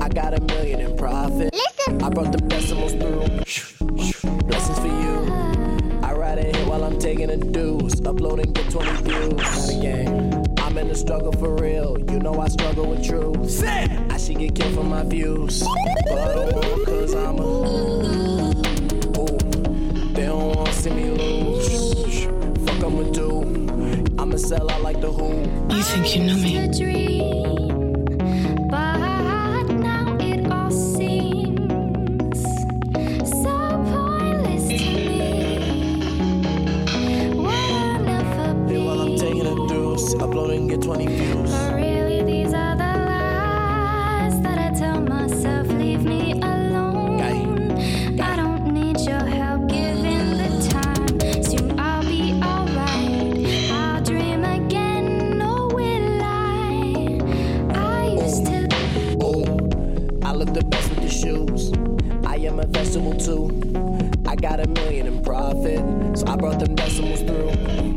[0.00, 1.52] I got a million in profit.
[1.88, 3.24] I brought the decimals through.
[4.46, 5.15] Blessings for you.
[7.06, 8.04] Taking a deuce.
[8.04, 9.32] Uploading get 20 views.
[9.34, 10.44] Not a game.
[10.58, 11.96] I'm in the struggle for real.
[12.10, 13.62] You know I struggle with truth.
[13.64, 15.62] I should get killed for my views.
[16.08, 17.46] But I don't want cause I'm a.
[19.20, 19.32] Ooh.
[20.14, 22.24] They don't want to see me lose.
[22.66, 23.30] Fuck I'ma do.
[24.18, 25.28] I'ma sell out like the Who.
[25.76, 27.65] You think you know me?
[40.86, 41.50] 20 views.
[41.50, 45.66] But really, these are the lies that I tell myself.
[45.66, 47.20] Leave me alone.
[48.20, 51.42] I don't need your help giving the time.
[51.42, 53.48] Soon I'll be alright.
[53.72, 55.42] I'll dream again.
[55.42, 57.18] Or will I?
[57.74, 58.68] I used to.
[59.20, 61.72] Oh, oh, I look the best with the shoes.
[62.24, 63.50] I am a vegetable too.
[64.24, 65.80] I got a million in profit,
[66.16, 67.95] so I brought them decimals through.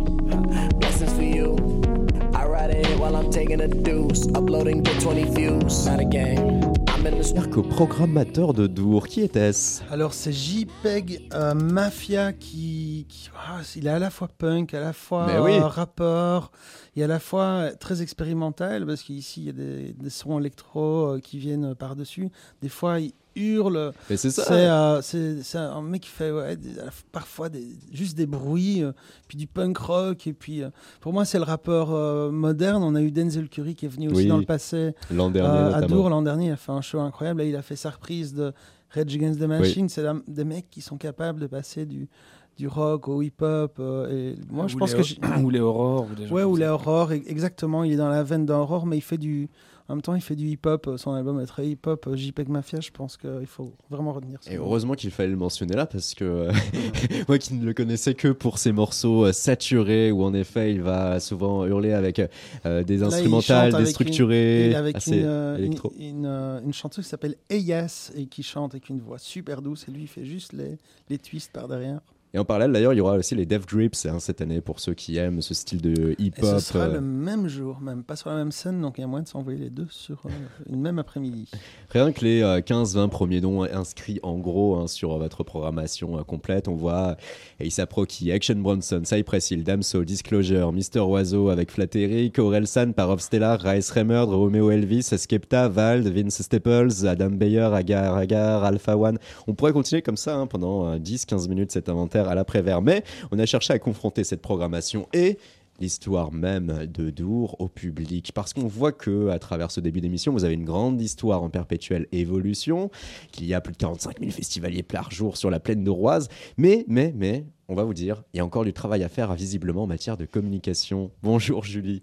[3.10, 4.28] While I'm taking a deuce.
[4.36, 5.86] Uploading, get 20 views.
[5.86, 6.62] Not a game.
[6.90, 9.82] I'm in the Marco, programmateur de Dour, qui était-ce?
[9.92, 14.80] Alors c'est JPEG euh, Mafia qui, qui- ah, il est à la fois punk, à
[14.82, 15.54] la fois oui.
[15.54, 16.52] euh, rappeur,
[16.96, 21.14] et à la fois très expérimental parce qu'ici il y a des, des sons électro
[21.16, 22.30] euh, qui viennent par dessus.
[22.62, 23.94] Des fois il hurle.
[24.10, 24.44] Mais c'est ça.
[24.44, 26.76] C'est euh, c'est- c'est un mec qui fait ouais, des-
[27.12, 28.92] parfois des, juste des bruits, euh,
[29.28, 30.70] puis du punk rock et puis euh,
[31.02, 32.84] pour moi c'est le rappeur euh, moderne.
[32.84, 34.28] On a eu Denzel Curry qui est venu aussi Oui.
[34.28, 35.82] dans le passé L'an dernier, euh, à.
[35.82, 36.48] Dour l'an dernier.
[36.48, 37.42] Il a fait un show incroyable.
[37.42, 38.54] Là, il a fait sa reprise de
[38.92, 39.88] Rage Against the Machine.
[39.90, 42.10] C'est la- des mecs qui sont capables de passer du,
[42.58, 43.78] du rock au hip-hop.
[43.80, 45.04] euh, et moi, je Ou pense les que.
[45.04, 47.84] J'ai- ou les Aurores, ou des Ouais, ou les Aurores, e- exactement.
[47.84, 49.50] Il est dans la veine d'Aurore, mais il fait du.
[49.90, 50.88] En même temps, il fait du hip-hop.
[50.88, 52.06] euh, Son album est très hip-hop.
[52.08, 54.52] euh, JPEG Mafia, je pense qu'il faut vraiment retenir ça.
[54.54, 56.52] Et heureusement qu'il fallait le mentionner là parce que euh,
[57.28, 60.82] moi qui ne le connaissais que pour ses morceaux euh, saturés où en effet il
[60.84, 62.22] va souvent hurler avec
[62.66, 65.58] euh, des Là, instrumentales chante avec déstructurées, une- il avec assez une, euh,
[65.98, 69.86] une- euh, une chanteuse qui s'appelle Eyas et qui chante avec une voix super douce.
[69.88, 70.78] Et lui, il fait juste les,
[71.10, 72.02] les twists par derrière.
[72.34, 74.80] Et en parallèle d'ailleurs il y aura aussi les Dev Grips hein, cette année pour
[74.80, 76.46] ceux qui aiment ce style de Et hip-hop.
[76.46, 79.04] ce sera euh, le même jour, même pas sur la même scène, donc il y
[79.04, 80.30] a moyen de s'envoyer les deux sur euh,
[80.70, 81.50] une même après-midi.
[81.90, 86.24] Rien que les euh, 15-20 premiers noms inscrits en gros hein, sur votre programmation euh,
[86.24, 87.18] complète, on voit
[87.60, 93.20] ASAP Rocky, Action Bronson, Cypress Hill, Damso, Disclosure, Mister Oiseau avec Flatteric, Aurel San, Parov
[93.20, 99.18] Stellar, Rice Remerd, Romeo Elvis, Skepta, Vald, Vince Staples, Adam Beyer, Agar Agar, Alpha One.
[99.48, 103.04] On pourrait continuer comme ça hein, pendant euh, 10-15 minutes cet inventaire à l'après-vert, mais
[103.32, 105.38] on a cherché à confronter cette programmation et
[105.80, 108.32] l'histoire même de Dour au public.
[108.34, 111.50] Parce qu'on voit que à travers ce début d'émission vous avez une grande histoire en
[111.50, 112.90] perpétuelle évolution
[113.32, 116.28] qu'il y a plus de 45 000 festivaliers par jour sur la plaine doroise
[116.58, 119.34] mais mais mais on va vous dire il y a encore du travail à faire
[119.36, 122.02] visiblement en matière de communication bonjour Julie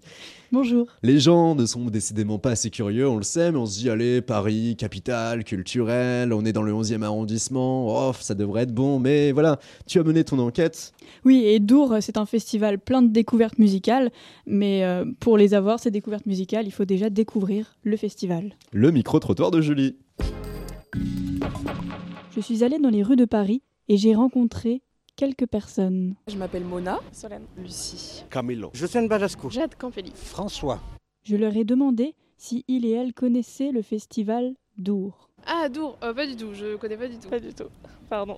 [0.53, 0.87] Bonjour.
[1.03, 3.89] les gens ne sont décidément pas assez curieux, on le sait, mais on se dit,
[3.89, 8.97] allez, Paris, capitale, culturelle, on est dans le 11e arrondissement, oh, ça devrait être bon,
[8.97, 10.93] mais voilà, tu as mené ton enquête.
[11.25, 14.09] Oui, et Dour, c'est un festival plein de découvertes musicales,
[14.45, 18.55] mais euh, pour les avoir, ces découvertes musicales, il faut déjà découvrir le festival.
[18.71, 19.97] Le micro-trottoir de Julie.
[22.33, 24.81] Je suis allée dans les rues de Paris et j'ai rencontré
[25.17, 26.15] quelques personnes.
[26.27, 27.01] Je m'appelle Mona.
[27.11, 27.43] Solène.
[27.57, 28.23] Lucie.
[28.29, 28.69] Camilo.
[28.73, 29.49] Jocène Badasco.
[29.49, 30.13] Jade Campelli.
[30.15, 30.79] François.
[31.23, 35.29] Je leur ai demandé si ils et elles connaissaient le festival Dour.
[35.45, 35.97] Ah, Dour.
[36.03, 36.53] Euh, pas du tout.
[36.53, 37.27] Je connais pas du tout.
[37.29, 37.65] Pas du tout.
[38.09, 38.37] Pardon.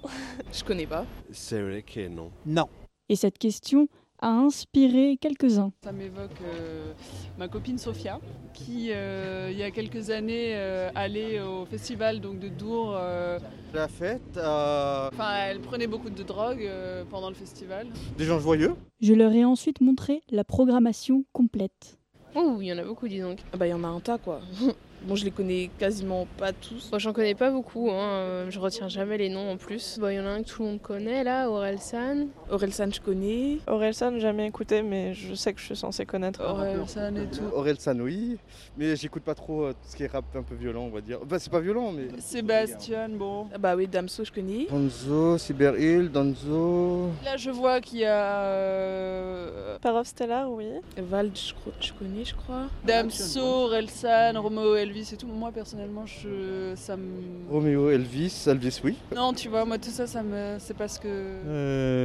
[0.52, 1.06] je connais pas.
[1.32, 2.32] C'est vrai que non.
[2.46, 2.68] Non.
[3.10, 3.90] Et cette question
[4.22, 5.72] a inspiré quelques-uns.
[5.84, 6.92] Ça m'évoque euh,
[7.38, 8.20] ma copine Sophia,
[8.54, 12.96] qui euh, il y a quelques années euh, allait au festival donc de Dour.
[12.98, 13.40] euh,
[13.74, 17.88] La fête, euh, Enfin, elle prenait beaucoup de drogue euh, pendant le festival.
[18.18, 18.76] des gens joyeux.
[19.02, 21.98] Je leur ai ensuite montré la programmation complète.
[22.36, 23.40] Oh, il y en a beaucoup, dis donc.
[23.54, 24.42] Ah bah, il y en a un tas, quoi.
[25.04, 26.90] bon, je les connais quasiment pas tous.
[26.92, 27.96] Moi, j'en connais pas beaucoup, hein.
[28.10, 30.00] euh, Je retiens jamais les noms en plus.
[30.02, 32.28] Il y en a un que tout le monde connaît, là, Orelsan.
[32.50, 33.58] Orelsan, je connais.
[33.68, 36.42] Orelsan, jamais écouté, mais je sais que je suis censée connaître.
[36.42, 37.44] Orelsan et tout.
[37.54, 38.38] Orelsan, oui.
[38.78, 41.02] Mais j'écoute pas trop euh, tout ce qui est rap un peu violent, on va
[41.02, 41.20] dire.
[41.26, 42.08] Bah, c'est pas violent, mais.
[42.20, 43.48] Sébastien, bon.
[43.54, 44.68] Ah bah oui, Damso, je connais.
[44.70, 47.10] Donzo, Cyberhill, Donzo.
[47.24, 48.44] Là, je vois qu'il y a.
[48.44, 50.66] euh, Parov Stellar, oui.
[50.98, 52.68] Vald, je, connais, je crois.
[52.86, 55.28] Damso, Relsan, Romeo Elvis et tout.
[55.28, 57.48] Moi, personnellement, je, ça me.
[57.50, 58.96] Roméo, Elvis, Elvis, oui.
[59.16, 60.58] Non, tu vois, moi, tout ça, ça me.
[60.60, 61.08] C'est parce que.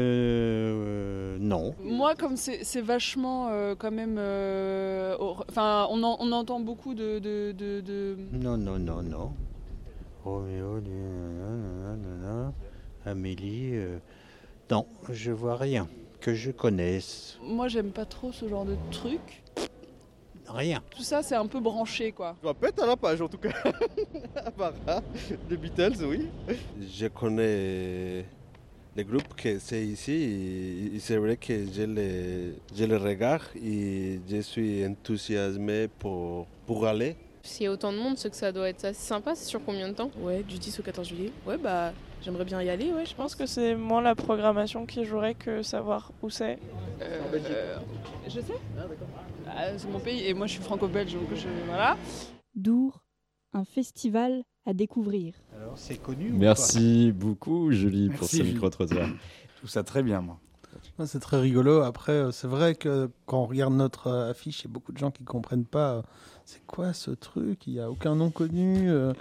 [0.04, 1.36] Euh.
[1.40, 1.74] Non.
[1.82, 4.16] Moi, comme c'est vachement euh, quand même.
[4.18, 5.16] euh,
[5.48, 7.18] Enfin, on, en- on entend beaucoup de.
[7.18, 9.32] de, de- de- Non, non, non, non.
[10.24, 10.80] Roméo,
[13.06, 13.70] Amélie.
[13.74, 13.98] euh,
[14.70, 15.88] Non, je vois rien
[16.20, 17.38] que je connaisse.
[17.42, 19.42] Moi, j'aime pas trop ce genre de truc.
[20.54, 20.80] Rien.
[20.90, 22.36] Tout ça, c'est un peu branché, quoi.
[22.42, 23.50] Je être à la page en tout cas.
[24.36, 24.72] à part
[25.50, 26.28] les Beatles, oui.
[26.80, 28.24] Je connais
[28.96, 34.40] les groupes que c'est ici c'est vrai que je les, je les regarde et je
[34.42, 37.16] suis enthousiasmé pour, pour aller.
[37.42, 39.34] S'il y a autant de monde, c'est que ça doit être assez sympa.
[39.34, 40.10] C'est sur combien de temps?
[40.20, 41.32] Ouais, du 10 au 14 juillet.
[41.46, 41.92] Ouais, bah
[42.24, 45.62] j'aimerais bien y aller, ouais, je pense que c'est moins la programmation qui jouerait que
[45.62, 46.58] savoir où c'est.
[47.02, 47.76] Euh,
[48.26, 48.54] je sais.
[49.46, 51.48] Ah, c'est mon pays et moi je suis franco-belge donc je.
[51.66, 51.96] Voilà.
[52.54, 53.04] Dour,
[53.52, 55.34] un festival à découvrir.
[55.54, 59.08] Alors, c'est connu Merci beaucoup, Julie, pour ce micro-trottoir.
[59.58, 60.40] Trouve ça très bien, moi.
[61.06, 61.82] C'est très rigolo.
[61.82, 64.92] Après, euh, c'est vrai que quand on regarde notre euh, affiche, il y a beaucoup
[64.92, 66.02] de gens qui comprennent pas.
[66.44, 67.66] C'est quoi ce truc?
[67.66, 68.90] Il n'y a aucun nom connu.
[68.90, 69.12] euh,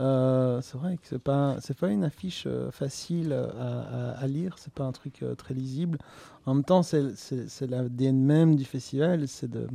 [0.00, 4.26] euh, c'est vrai que c'est pas c'est pas une affiche euh, facile à, à- à
[4.26, 4.56] lire.
[4.58, 5.98] C'est pas un truc très lisible.
[6.46, 9.28] En même temps, c'est c'est- l'ADN même du festival.
[9.28, 9.66] C'est de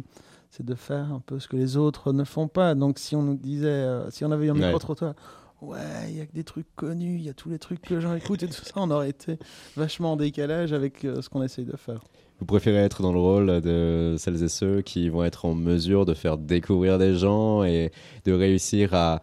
[0.50, 2.74] c'est de faire un peu ce que les autres ne font pas.
[2.76, 5.14] Donc, si on nous disait, si on avait eu un micro trottoir.
[5.62, 7.96] Ouais, il y a que des trucs connus, il y a tous les trucs que
[7.96, 9.40] les gens écoutent et tout ça, on aurait été
[9.76, 12.04] vachement en décalage avec euh, ce qu'on essaye de faire.
[12.40, 16.06] Vous préférez être dans le rôle de celles et ceux qui vont être en mesure
[16.06, 17.92] de faire découvrir des gens et
[18.26, 19.22] de réussir à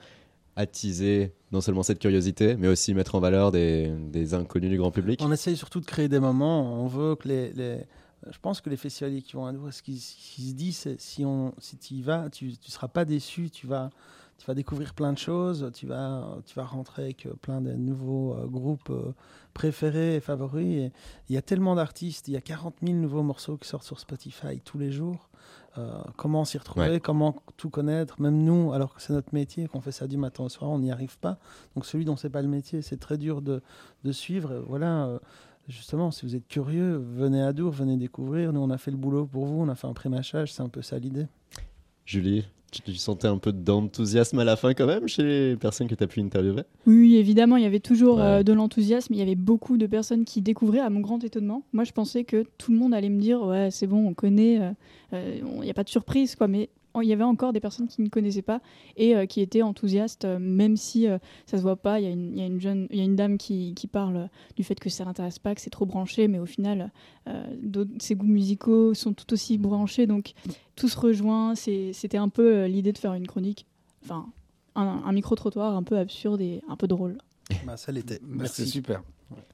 [0.56, 4.90] attiser non seulement cette curiosité, mais aussi mettre en valeur des, des inconnus du grand
[4.90, 5.20] public?
[5.22, 6.82] On essaye surtout de créer des moments.
[6.82, 7.52] On veut que les.
[7.52, 7.80] les-
[8.32, 10.72] Je pense que les festivaliers qui vont à nous, ce qui, ce qui se dit,
[10.72, 11.24] c'est si,
[11.58, 13.50] si tu y vas, tu ne seras pas déçu.
[13.50, 13.90] Tu vas,
[14.38, 15.70] tu vas découvrir plein de choses.
[15.74, 19.12] Tu vas, tu vas rentrer avec euh, plein de nouveaux euh, groupes euh,
[19.54, 20.66] préférés et favoris.
[20.86, 20.92] Et
[21.28, 22.28] il y a tellement d'artistes.
[22.28, 25.28] Il y a 40 000 nouveaux morceaux qui sortent sur Spotify tous les jours.
[25.76, 27.00] Euh, comment s'y retrouver, Ouais.
[27.00, 30.44] comment tout connaître, même nous, alors que c'est notre métier, qu'on fait ça du matin
[30.44, 31.38] au soir, on n'y arrive pas.
[31.74, 33.60] Donc celui dont c'est pas le métier, c'est très dur de,
[34.04, 34.62] de suivre.
[34.68, 35.18] Voilà,
[35.68, 38.52] justement, si vous êtes curieux, venez à Dour, venez découvrir.
[38.52, 40.68] Nous, on a fait le boulot pour vous, on a fait un pré-mâchage, c'est un
[40.68, 41.26] peu ça l'idée.
[42.06, 42.46] Julie,
[42.82, 46.02] tu, sentais un peu d'enthousiasme à la fin quand même chez les personnes que tu
[46.04, 46.62] as pu interviewer?
[46.86, 48.22] Oui, évidemment, il y avait toujours Ouais.
[48.22, 49.12] euh, de l'enthousiasme.
[49.14, 51.62] Il y avait beaucoup de personnes qui découvraient, à mon grand étonnement.
[51.72, 54.60] Moi, je pensais que tout le monde allait me dire Ouais, c'est bon, on connaît,
[54.60, 54.70] euh,
[55.12, 56.48] euh, il n'y a pas de surprise, quoi.
[56.48, 56.68] Mais
[57.02, 58.60] il y avait encore des personnes qui ne connaissaient pas
[58.96, 61.98] et euh, qui étaient enthousiastes, euh, même si euh, ça se voit pas.
[62.00, 63.74] Il y, a une- il y a une jeune, il y a une dame qui,
[63.74, 64.26] qui parle euh,
[64.56, 66.92] du fait que ça l'intéresse pas, que c'est trop branché, mais au final,
[67.28, 67.44] euh,
[67.98, 70.06] ses goûts musicaux sont tout aussi branchés.
[70.06, 70.32] Donc,
[70.76, 71.54] tout se rejoint.
[71.54, 73.66] C'était un peu euh, l'idée de faire une chronique,
[74.04, 74.26] enfin,
[74.76, 77.18] un, un micro-trottoir un peu absurde et un peu drôle.
[77.66, 78.20] Bah, ça l'était.
[78.46, 79.02] C'est super.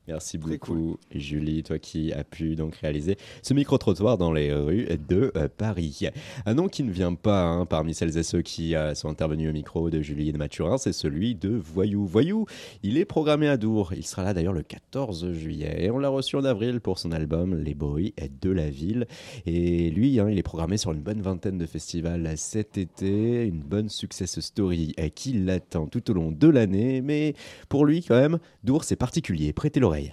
[0.08, 5.30] Merci beaucoup, Julie, toi qui as pu donc réaliser ce micro-trottoir dans les rues de
[5.36, 6.08] euh, Paris.
[6.46, 9.48] Un nom qui ne vient pas hein, parmi celles et ceux qui euh, sont intervenus
[9.48, 12.06] au micro de Julie et de Mathurin, c'est celui de Voyou.
[12.06, 12.46] Voyou,
[12.82, 13.92] il est programmé à Dour.
[13.94, 15.84] Il sera là d'ailleurs le 14 juillet.
[15.84, 19.06] Et on l'a reçu en avril pour son album Les bruits de la ville.
[19.46, 23.46] Et lui, hein, il est programmé sur une bonne vingtaine de festivals cet été.
[23.46, 27.00] Une bonne success story euh, qui l'attend tout au long de l'année.
[27.00, 27.34] Mais
[27.68, 29.52] pour lui, quand même, Dour, c'est particulier.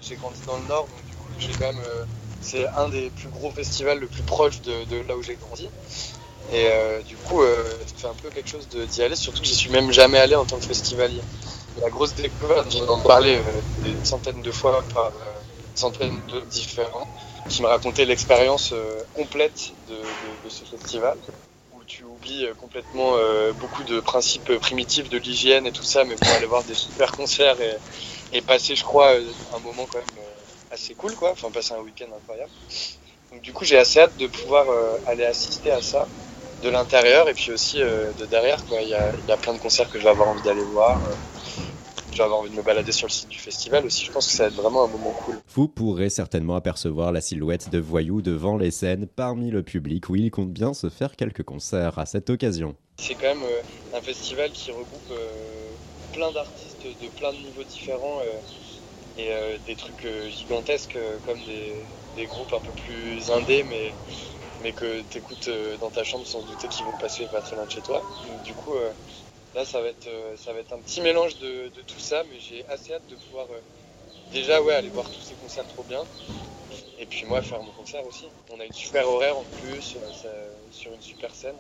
[0.02, 1.28] J'ai grandi dans le Nord, donc du coup,
[1.62, 2.06] euh,
[2.42, 5.70] c'est un des plus gros festivals le plus proche de, là où j'ai grandi.
[6.50, 9.48] Et euh, du coup, euh, ça fait un peu quelque chose d'y aller, surtout que
[9.48, 11.22] j'y suis même jamais allé en tant que festivalier.
[11.82, 13.42] La grosse découverte, j'en ai parlé
[13.82, 15.12] des centaines de fois par
[15.76, 17.08] centaines de différents,
[17.48, 18.74] qui me racontaient l'expérience
[19.14, 21.18] complète de, ce festival,
[21.72, 23.18] où tu oublies complètement
[23.54, 27.12] beaucoup de principes primitifs de l'hygiène et tout ça, mais pour aller voir des super
[27.12, 27.78] concerts et,
[28.34, 29.24] et passer, je crois, euh,
[29.56, 31.32] un moment quand même euh, assez cool, quoi.
[31.32, 32.52] Enfin, passer un week-end incroyable.
[33.32, 36.08] Donc, du coup, j'ai assez hâte de pouvoir euh, aller assister à ça
[36.64, 38.82] de l'intérieur et puis aussi de derrière, quoi.
[38.82, 41.00] Il y a, y a plein de concerts que je vais avoir envie d'aller voir.
[42.12, 44.06] je vais avoir envie de me balader sur le site du festival aussi.
[44.06, 45.36] Je pense que ça va être vraiment un moment cool.
[45.54, 50.16] Vous pourrez certainement apercevoir la silhouette de Voyou devant les scènes parmi le public où
[50.16, 52.76] il compte bien se faire quelques concerts à cette occasion.
[52.98, 53.46] C'est quand même
[53.94, 55.14] un festival qui regroupe
[56.12, 58.42] plein d'artistes de plein de niveaux différents euh,
[59.18, 63.96] et euh, des trucs euh, gigantesques comme des, des groupes un peu plus indés mais,
[64.60, 67.66] mais que tu écoutes dans ta chambre sans douter qu'ils vont passer pas très loin
[67.66, 68.04] de chez toi.
[68.44, 68.76] Du coup,
[69.56, 72.40] là ça va, être, ça va être un petit mélange de, de tout ça mais
[72.40, 73.62] j'ai assez hâte de pouvoir euh,
[74.32, 76.04] déjà ouais, aller voir tous ces concerts trop bien.
[76.98, 78.28] Et puis moi faire mon concert aussi.
[78.50, 81.60] On a une super horaire en plus, sur une super scène.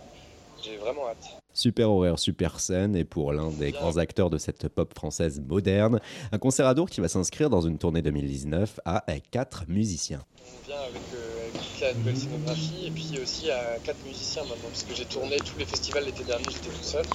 [0.63, 1.39] J'ai vraiment hâte.
[1.57, 5.99] Super horaire, super scène, et pour l'un des grands acteurs de cette pop française moderne,
[6.31, 10.21] un concert à Dour qui va s'inscrire dans une tournée 2019 à quatre musiciens.
[10.45, 14.69] On vient avec, euh, toute la nouvelle scénographie et puis aussi à quatre musiciens maintenant
[14.69, 17.05] parce que j'ai tourné tous les festivals l'été dernier, j'étais tout seul.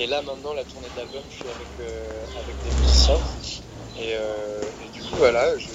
[0.00, 3.20] Et là maintenant la tournée de l'album, je suis avec, euh, avec des musiciens.
[4.00, 5.66] Et, euh, et du coup voilà, je-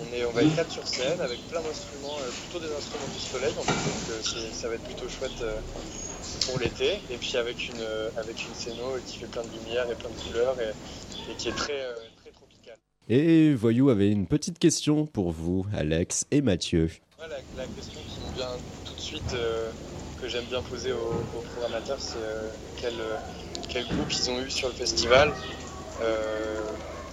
[0.00, 3.08] on, est, on va être quatre sur scène avec plein d'instruments, euh, plutôt des instruments
[3.12, 4.22] du soleil, donc euh,
[4.52, 5.60] ça va être plutôt chouette euh,
[6.46, 7.00] pour l'été.
[7.10, 10.16] Et puis avec une, avec une scéno qui fait plein de lumière et plein de
[10.16, 10.72] couleurs et,
[11.30, 11.82] et qui est très,
[12.22, 12.78] très tropicale.
[13.08, 16.90] Et Voyou avait une petite question pour vous, Alex et Mathieu.
[17.56, 19.72] La, question qui me vient tout de suite, euh,
[20.20, 22.94] que j'aime bien poser aux, aux programmateurs, c'est euh, quel,
[23.68, 25.32] quel groupe ils ont eu sur le festival,
[26.00, 26.60] euh,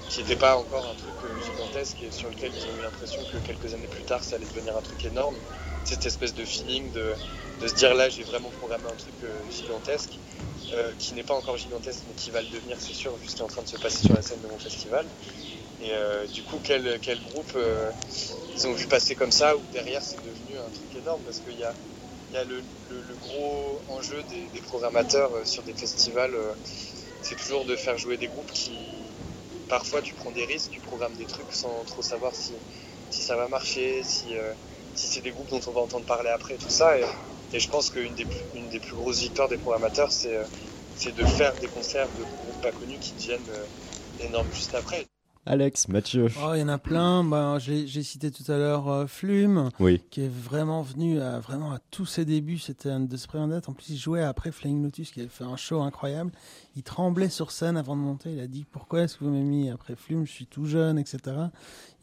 [0.10, 1.35] qui n'était pas encore un truc
[1.76, 4.78] et sur lequel ils ont eu l'impression que quelques années plus tard, ça allait devenir
[4.78, 5.36] un truc énorme.
[5.84, 7.16] Cette espèce de feeling de,
[7.68, 10.18] se dire là, j'ai vraiment programmé un truc euh, gigantesque,
[10.74, 13.36] euh, qui n'est pas encore gigantesque, mais qui va le devenir, c'est sûr, vu ce
[13.36, 15.06] qui est en train de se passer sur la scène de mon festival.
[15.82, 17.58] Et euh, du coup, quel, groupe
[18.56, 21.58] ils ont vu passer comme ça, ou derrière c'est devenu un truc énorme, parce qu'il
[21.58, 21.74] y a,
[22.32, 22.64] y a le,
[23.20, 26.38] gros enjeu des, programmateurs sur des festivals,
[27.22, 29.05] c'est toujours de faire jouer des groupes qui,
[29.66, 32.62] parfois tu prends des risques, tu programmes des trucs sans trop savoir si,
[33.10, 34.54] si ça va marcher, si, euh,
[34.94, 37.00] si c'est des groupes dont on va entendre parler après, tout ça.
[37.00, 37.06] Et,
[37.54, 40.48] je pense qu'une des, plus- une des plus grosses victoires des programmateurs, c'est euh,
[40.94, 43.68] c'est de faire des concerts de groupes pas connus qui deviennent euh,
[44.20, 45.10] énormes juste après.
[45.48, 46.28] Alex, Mathieu.
[46.44, 47.24] Oh, il y en a plein.
[47.24, 50.02] Bah, j'ai cité tout à l'heure euh, Flume, Oui.
[50.10, 52.58] qui est vraiment venu à, vraiment à tous ses débuts.
[52.58, 53.70] C'était un de premières dates.
[53.70, 56.32] En plus, il jouait après Flying Lotus, qui avait fait un show incroyable.
[56.76, 58.32] Il tremblait sur scène avant de monter.
[58.34, 60.26] Il a dit Pourquoi est-ce que vous m'avez mis après Flume?
[60.26, 61.20] Je suis tout jeune, etc.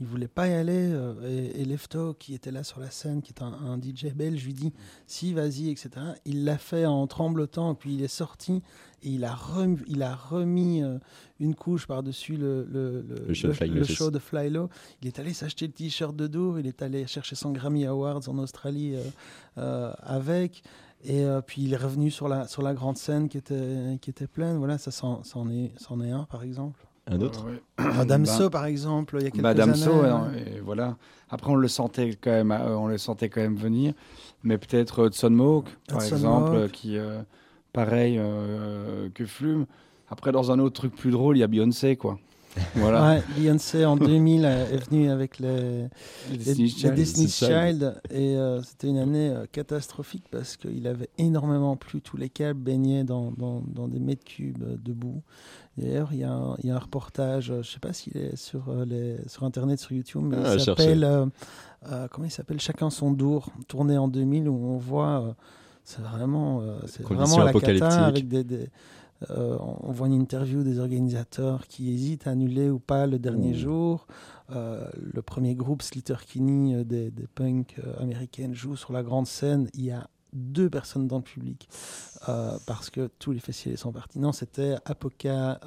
[0.01, 0.91] Il voulait pas y aller.
[0.93, 4.13] euh, et, et Lefto, qui était là sur la scène, qui est un, un DJ
[4.15, 4.73] belge, lui dit
[5.09, 5.91] Si, vas-y, etc.
[6.25, 8.63] Il l'a fait en tremblotant, puis il est sorti.
[9.05, 10.99] Et il a, rem- il a remis euh,
[11.41, 13.97] une couche par-dessus le, le, Le show de Flying le Lotus.
[13.97, 14.69] show de Fly Low.
[15.03, 18.29] Il est allé s'acheter le t-shirt de Dour, il est allé chercher son Grammy Awards
[18.29, 19.03] en Australie euh,
[19.59, 20.63] euh, avec.
[21.05, 24.11] Et euh, puis il est revenu sur la, sur la grande scène qui était, qui
[24.11, 24.59] était pleine.
[24.59, 26.87] Voilà, ça c'en c'en est, c'en est un par exemple.
[27.09, 27.47] Un autre
[28.07, 30.01] Damso Bah, par exemple, il y a quelques Damso, années.
[30.03, 30.97] ouais, non, et voilà.
[31.29, 33.95] Après, on le sentait quand même, euh, on le sentait quand même venir.
[34.45, 36.71] Mais peut-être Hudson Mohawk, par Hudson exemple, Mohawk.
[36.71, 37.21] qui, euh,
[37.73, 39.67] pareil euh, que Flume.
[40.11, 42.19] Après, dans un autre truc plus drôle, il y a Beyoncé, quoi.
[42.75, 43.15] Voilà.
[43.15, 45.89] Ouais, Beyoncé en 2000 est venue avec les,
[46.31, 46.67] Les les-
[47.29, 47.95] Child.
[48.11, 52.61] Et euh, c'était une année euh, catastrophique parce qu'il avait énormément plu, tous les câbles
[52.61, 55.23] baignaient dans, dans, dans des mètres cubes euh, de boue.
[55.79, 57.95] D'ailleurs, il y, a un- il y a un reportage, euh, je ne sais pas
[57.95, 61.25] s'il est sur, euh, les, sur Internet, sur YouTube, mais Ah, il s'appelle, euh,
[61.91, 62.61] euh, comment il s'appelle?
[62.61, 65.33] Chacun son dour, tourné en 2000, où on voit, euh,
[65.85, 67.99] c'est vraiment, euh, c'est vraiment la cata apocalyptiques.
[68.01, 68.69] avec des, des-
[69.31, 73.53] euh, on voit une interview des organisateurs qui hésitent à annuler ou pas le dernier
[73.53, 73.59] Ouh.
[73.59, 74.07] jour.
[74.51, 79.27] Euh, le premier groupe, Slater Kinney, euh, des, des punks américaines, joue sur la grande
[79.29, 79.69] scène.
[79.75, 81.69] Il y a deux personnes dans le public
[82.67, 84.19] parce que tous les festivals sont partis.
[84.19, 85.61] Non, c'était Apoca.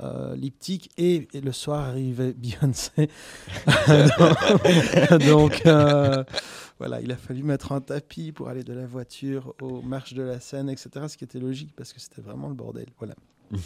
[0.00, 3.08] Euh, Liptic et, et le soir arrivait Beyoncé.
[5.28, 6.24] Donc euh,
[6.78, 10.22] voilà, il a fallu mettre un tapis pour aller de la voiture aux marches de
[10.22, 10.90] la scène, etc.
[11.08, 12.86] Ce qui était logique parce que c'était vraiment le bordel.
[12.98, 13.14] Voilà.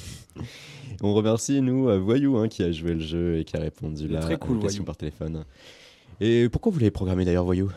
[1.02, 4.06] On remercie, nous, euh, Voyou, hein, qui a joué le jeu et qui a répondu
[4.08, 4.86] là très à cool, questions Voyou.
[4.86, 5.44] par téléphone.
[6.20, 7.70] Et pourquoi vous l'avez programmé d'ailleurs, Voyou?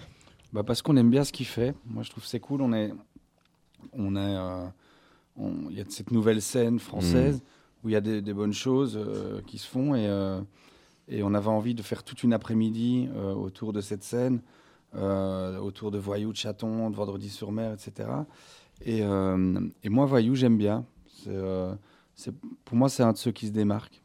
[0.52, 1.74] Bah parce qu'on aime bien ce qu'il fait.
[1.86, 2.62] Moi, je trouve que c'est cool.
[2.62, 2.92] On est,
[3.94, 4.66] on est, euh,
[5.70, 7.42] il y a cette nouvelle scène française Mm.
[7.84, 10.40] Où il y a des, bonnes choses euh, qui se font et, euh,
[11.08, 14.42] et on avait envie de faire toute une après-midi euh, autour de cette scène,
[14.94, 18.10] autour de Voyou, de Chaton, de Vendredi sur Mer, etc.
[18.82, 20.84] Et, et moi, Voyou, j'aime bien.
[22.66, 24.02] Pour moi, c'est un de ceux qui se démarque.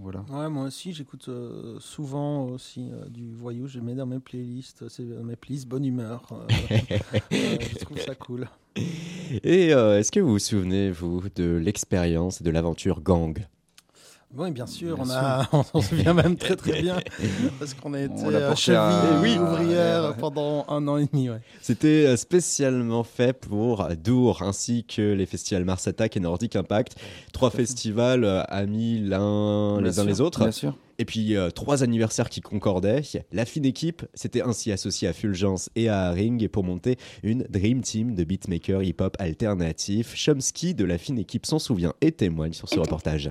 [0.00, 0.24] Voilà.
[0.30, 3.66] Ouais, moi aussi, j'écoute euh, souvent aussi euh, du voyou.
[3.66, 6.22] Je mets dans mes playlists, c'est dans mes playlists bonne humeur.
[6.32, 6.46] euh,
[7.32, 8.48] euh, je trouve ça cool.
[9.42, 13.44] Et euh, est-ce que vous vous souvenez, vous, de l'expérience de l'aventure Gang?
[14.36, 16.98] Oui, bien sûr, Bien on, a, on s'en souvient même très très bien
[17.58, 19.38] parce qu'on a été On euh, à- cheville Oui.
[19.38, 20.14] ouvrière Ouais.
[20.18, 21.30] pendant un an et demi.
[21.30, 21.40] Ouais.
[21.62, 26.96] C'était euh, spécialement fait pour Dour ainsi que les festivals Mars Attack et Nordic Impact.
[27.32, 30.40] Trois festivals euh, amis l'un les uns les autres.
[30.40, 30.76] bien sûr.
[30.98, 33.02] Et puis euh, trois anniversaires qui concordaient.
[33.30, 37.82] La fine équipe s'était ainsi associée à Fulgence et à Ring pour monter une Dream
[37.82, 40.16] Team de beatmakers hip-hop alternatif.
[40.16, 43.30] Chomsky de la fine équipe s'en souvient et témoigne sur ce reportage.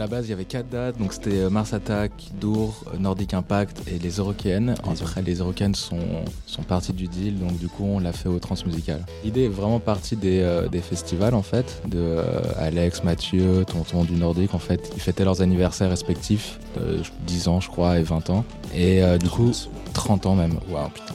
[0.00, 3.34] La base, il y avait quatre dates, donc c'était euh, Mars Attack, Dour, euh, Nordic
[3.34, 4.74] Impact et les Eurocaines.
[4.82, 8.38] Après, les Eurocaines sont, sont parties du deal, donc du coup, on l'a fait au
[8.38, 9.04] Transmusical.
[9.24, 12.22] L'idée est vraiment partie des, euh, des festivals, en fait, de euh,
[12.56, 14.90] Alex, Mathieu, Tonton du Nordique, en fait.
[14.96, 18.46] Ils fêtaient leurs anniversaires respectifs, euh, 10 ans, je crois, et 20 ans.
[18.74, 19.52] Et du coup,
[19.92, 20.54] 30 ans même.
[20.70, 21.14] Waouh, putain.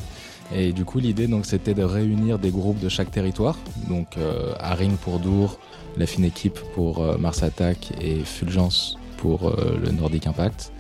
[0.54, 3.58] Et du coup, l'idée, donc, c'était de réunir des groupes de chaque territoire.
[3.90, 4.18] Donc,
[4.60, 5.58] Haring pour Dour,
[5.98, 10.72] la fine équipe pour euh, Mars Attack et Fulgence pour euh, le Nordic Impact.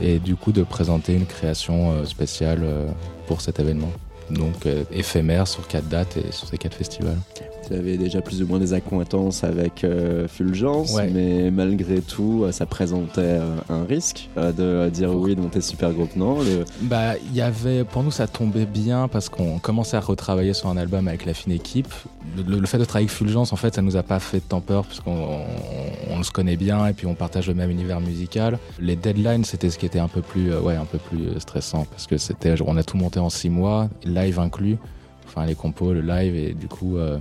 [0.00, 2.64] Et du coup, de présenter une création euh, spéciale
[3.26, 3.92] pour cet événement.
[4.30, 7.18] Donc, éphémère sur quatre dates et sur ces quatre festivals.
[7.66, 11.10] Tu avais déjà plus ou moins des accointances avec euh, Fulgence, Ouais.
[11.12, 15.92] mais malgré tout, euh, ça présentait euh, un risque de dire oui dans tes super
[15.92, 19.96] groupes, non Le- Bah, il y avait, pour nous, ça tombait bien parce qu'on commençait
[19.96, 21.92] à retravailler sur un album avec la fine équipe.
[22.36, 24.40] Le, le- le fait de travailler avec Fulgence, en fait, ça nous a pas fait
[24.40, 25.44] tant peur puisqu'on on,
[26.18, 28.58] on se connaît bien et puis on partage le même univers musical.
[28.80, 32.06] Les deadlines, c'était ce qui était un peu plus, ouais, un peu plus stressant parce
[32.06, 34.76] que c'était, on a tout monté en six mois, live inclus,
[35.26, 37.18] enfin les compos, le live et du coup, euh,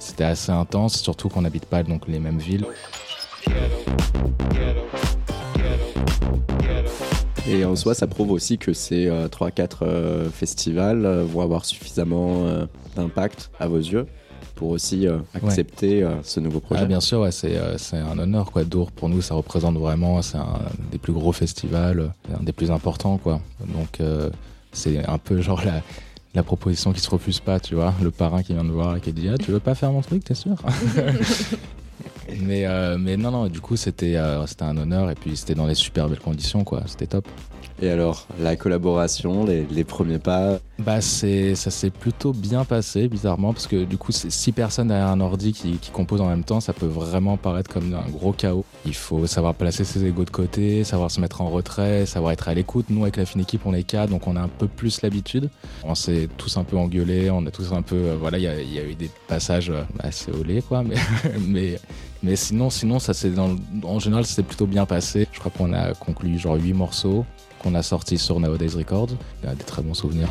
[0.00, 2.66] c'était assez intense, surtout qu'on n'habite pas donc les mêmes villes.
[7.48, 12.66] Et en soi, ça prouve aussi que ces 3-4 festivals euh, vont avoir suffisamment euh,
[12.96, 14.06] d'impact à vos yeux
[14.60, 16.82] pour aussi euh, accepter euh, ce nouveau projet.
[16.82, 18.52] Ah, bien sûr, ouais, c'est euh, c'est un honneur.
[18.52, 18.64] Quoi.
[18.64, 20.60] Dour, pour nous, ça représente vraiment, c'est un
[20.92, 23.16] des plus gros festivals, euh, un des plus importants.
[23.16, 23.40] Quoi.
[23.60, 24.28] Donc, euh,
[24.72, 25.80] c'est un peu genre la,
[26.34, 27.94] la proposition qui se refuse pas, tu vois.
[28.02, 30.00] Le parrain qui vient de voir et qui dit Ah, tu veux pas faire mon
[30.00, 30.56] truc, t'es sûr?
[32.42, 35.56] Mais, euh, mais non, non, du coup, c'était euh, c'était un honneur et puis c'était
[35.56, 36.82] dans les super belles conditions, quoi.
[36.86, 37.26] C'était top.
[37.82, 43.66] Et alors, la collaboration, les, premiers pas Bah ça s'est plutôt bien passé bizarrement parce
[43.66, 46.74] que du coup six personnes derrière un ordi qui, qui composent en même temps ça
[46.74, 48.66] peut vraiment paraître comme un gros chaos.
[48.84, 52.48] Il faut savoir placer ses égos de côté, savoir se mettre en retrait, savoir être
[52.48, 52.86] à l'écoute.
[52.90, 55.48] Nous avec la fine équipe on est quatre donc on a un peu plus l'habitude.
[55.82, 58.78] On s'est tous un peu engueulés, on a tous un peu euh, voilà il y,
[58.78, 60.96] a- eu des passages euh, assez olés quoi mais
[61.46, 61.80] mais
[62.22, 63.12] mais sinon sinon ça
[63.84, 65.26] en général c'est plutôt bien passé.
[65.32, 67.24] Je crois qu'on a conclu genre huit morceaux
[67.62, 69.10] qu'on a sortis sur Nowadays Records.
[69.42, 70.28] Il y a des très bons souvenirs.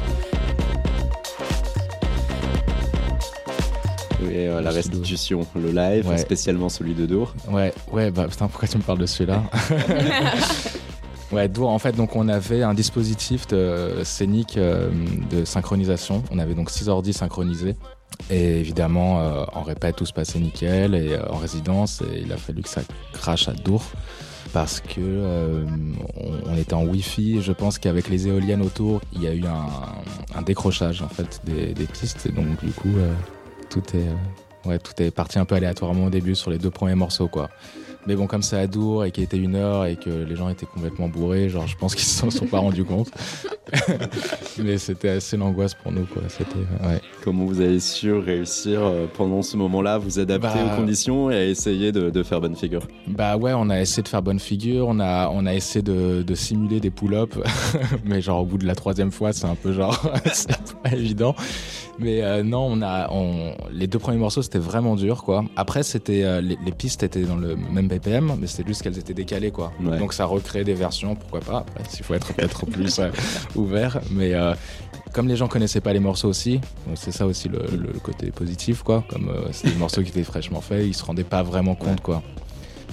[4.21, 6.17] et euh, la restitution, le live, Ouais.
[6.17, 7.33] spécialement celui de Dour.
[7.49, 9.43] Ouais, ouais, bah putain, pourquoi tu me parles de celui-là
[11.31, 14.89] Ouais, Dour, en fait, donc on avait un dispositif de, scénique euh,
[15.31, 16.23] de synchronisation.
[16.31, 17.75] On avait donc six ordis synchronisés.
[18.29, 20.95] Et évidemment, euh, en répète, tout se passait nickel.
[20.95, 22.81] Et en résidence, et il a fallu que ça
[23.13, 23.83] crache à Dour.
[24.53, 25.63] Parce que euh,
[26.17, 27.37] on, on était en Wi-Fi.
[27.37, 29.67] et Je pense qu'avec les éoliennes autour, il y a eu un,
[30.37, 32.25] un décrochage en fait des, des pistes.
[32.25, 33.13] Et donc, du coup, euh,
[33.69, 34.07] tout est.
[34.07, 34.13] euh,
[34.65, 37.49] Ouais, tout est parti un peu aléatoirement au début sur les deux premiers morceaux, quoi.
[38.07, 40.49] Mais bon, comme c'est à Dour et qu'il était une heure et que les gens
[40.49, 43.11] étaient complètement bourrés, genre, je pense qu'ils s'en sont pas rendus compte.
[44.57, 46.21] Mais c'était assez l'angoisse pour nous, quoi.
[46.87, 47.01] Ouais.
[47.23, 51.49] Comment vous avez su réussir euh, pendant ce moment-là, vous adapter Bah, aux conditions et
[51.49, 52.81] essayer de, de faire bonne figure?
[53.07, 56.23] Bah ouais, on a essayé de faire bonne figure, on a, on a essayé de,
[56.23, 57.37] de simuler des pull-ups,
[58.05, 60.01] mais genre au bout de la troisième fois, c'est un peu genre,
[60.33, 60.49] c'est
[60.83, 61.35] pas évident.
[61.99, 65.43] Mais euh, non, on a, on, les deux premiers morceaux, c'était vraiment dur, quoi.
[65.55, 68.97] Après, c'était, euh, les, les pistes étaient dans le même BPM, mais c'était juste qu'elles
[68.97, 69.73] étaient décalées, quoi.
[69.83, 69.99] Ouais.
[69.99, 71.57] Donc ça recréait des versions, pourquoi pas.
[71.59, 73.09] Après, s'il faut être peut-être plus euh,
[73.55, 74.33] ouvert, mais
[75.13, 76.61] comme les gens connaissaient pas les morceaux aussi,
[76.95, 79.03] c'est ça aussi le, le côté positif, quoi.
[79.09, 82.21] Comme c'était des morceaux qui étaient fraîchement faits, ils se rendaient pas vraiment compte, quoi.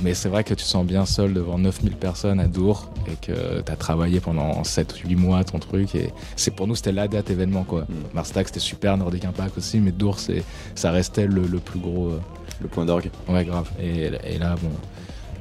[0.02, 3.16] Mais c'est vrai que tu te sens bien seul devant 9000 personnes à Dour et
[3.16, 5.94] que tu as travaillé pendant 7-8 mois ton truc.
[5.94, 7.64] Et c'est pour nous, c'était la date événement.
[7.64, 7.86] quoi.
[8.12, 10.42] Marstack, c'était super, Nordic Impact aussi, mais Dour, c'est,
[10.74, 12.08] ça restait le, le plus gros.
[12.08, 12.20] euh,
[12.60, 13.10] Le point d'orgue.
[13.28, 13.70] Ouais, grave.
[13.80, 14.70] Et, et là, bon,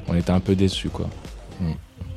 [0.08, 0.90] on était un peu déçus.
[0.90, 1.08] quoi.
[1.60, 1.72] Mm.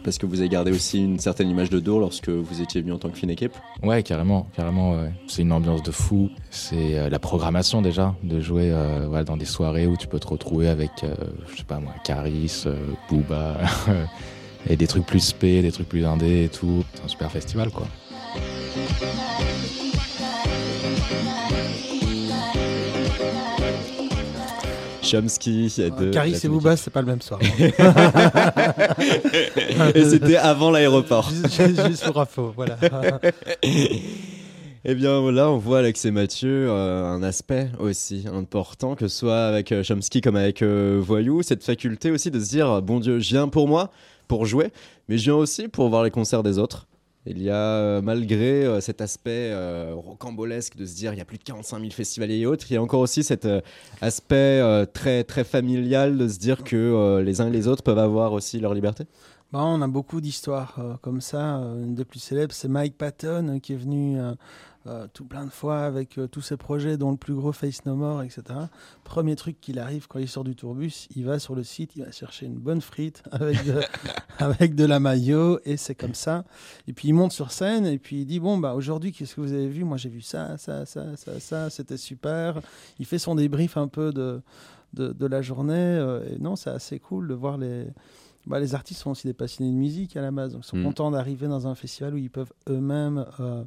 [0.08, 2.94] Parce que vous avez gardé aussi une certaine image de Dour lorsque vous étiez venu
[2.94, 3.52] en tant que fine équipe
[3.82, 4.96] Ouais, carrément, carrément.
[5.26, 6.30] C'est une ambiance de fou.
[6.48, 10.28] C'est euh, la programmation déjà, de jouer euh, dans des soirées où tu peux te
[10.28, 11.14] retrouver avec, euh,
[11.52, 12.64] je sais pas moi, Caris,
[13.10, 13.58] Booba,
[14.66, 16.82] et des trucs plus spé, des trucs plus indés et tout.
[16.94, 17.86] C'est un super festival, quoi.
[25.10, 26.10] Chomsky de.
[26.10, 27.40] Caris et Booba, c'est pas le même soir.
[29.94, 31.30] et c'était avant l'aéroport.
[31.30, 32.76] Juste, juste pour info, voilà.
[34.84, 39.18] Eh bien là, on voit Alex et Mathieu euh, un aspect aussi important, que ce
[39.18, 43.00] soit avec euh, Chomsky comme avec euh, Voyou, cette faculté aussi de se dire bon
[43.00, 43.90] Dieu, je viens pour moi,
[44.28, 44.70] pour jouer,
[45.08, 46.87] mais je viens aussi pour voir les concerts des autres.
[47.30, 51.20] Il y a, euh, malgré euh, cet aspect euh, rocambolesque de se dire il y
[51.20, 53.46] a plus de 45 000 festivaliers et autres, il y a encore aussi cet
[54.00, 58.32] aspect très, très familial de se dire que les uns et les autres peuvent avoir
[58.32, 59.04] aussi leur liberté.
[59.52, 61.60] Bah, on a beaucoup d'histoires comme ça.
[61.82, 64.18] Une des plus célèbres, c'est Mike Patton qui est venu
[64.88, 67.84] euh, tout plein de fois avec euh, tous ses projets, dont le plus gros Face
[67.84, 68.42] No More, etc.
[69.04, 72.04] Premier truc qu'il arrive quand il sort du tourbus, il va sur le site, il
[72.04, 73.80] va chercher une bonne frite avec de,
[74.38, 76.44] avec de la maillot et c'est comme ça.
[76.86, 79.40] Et puis il monte sur scène et puis il dit bon bah aujourd'hui qu'est-ce que
[79.40, 79.84] vous avez vu?
[79.84, 82.60] Moi j'ai vu ça, ça, ça, ça, ça, c'était super.
[82.98, 84.40] Il fait son débrief un peu de
[84.94, 87.86] de, de la journée euh, et non c'est assez cool de voir les
[88.46, 90.78] bah, les artistes sont aussi des passionnés de musique à la base, donc ils sont
[90.78, 90.84] Mm.
[90.84, 93.62] contents d'arriver dans un festival où ils peuvent eux-mêmes euh,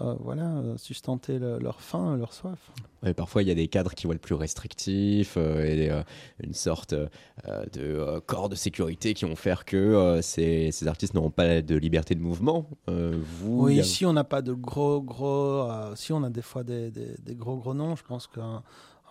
[0.00, 2.58] euh, voilà, euh, sustenter le- leur faim, leur soif.
[3.02, 6.02] Ouais, parfois, il y a des cadres qui voient le plus restrictif euh, et euh,
[6.42, 11.62] une sorte de corps de sécurité qui vont faire que ces, ces artistes n'auront pas
[11.62, 12.68] de liberté de mouvement.
[12.86, 15.66] Vous, Oui, a- ici on n'a pas de gros, gros.
[15.94, 18.62] si on a des fois des, des- des gros, gros noms, je pense qu'un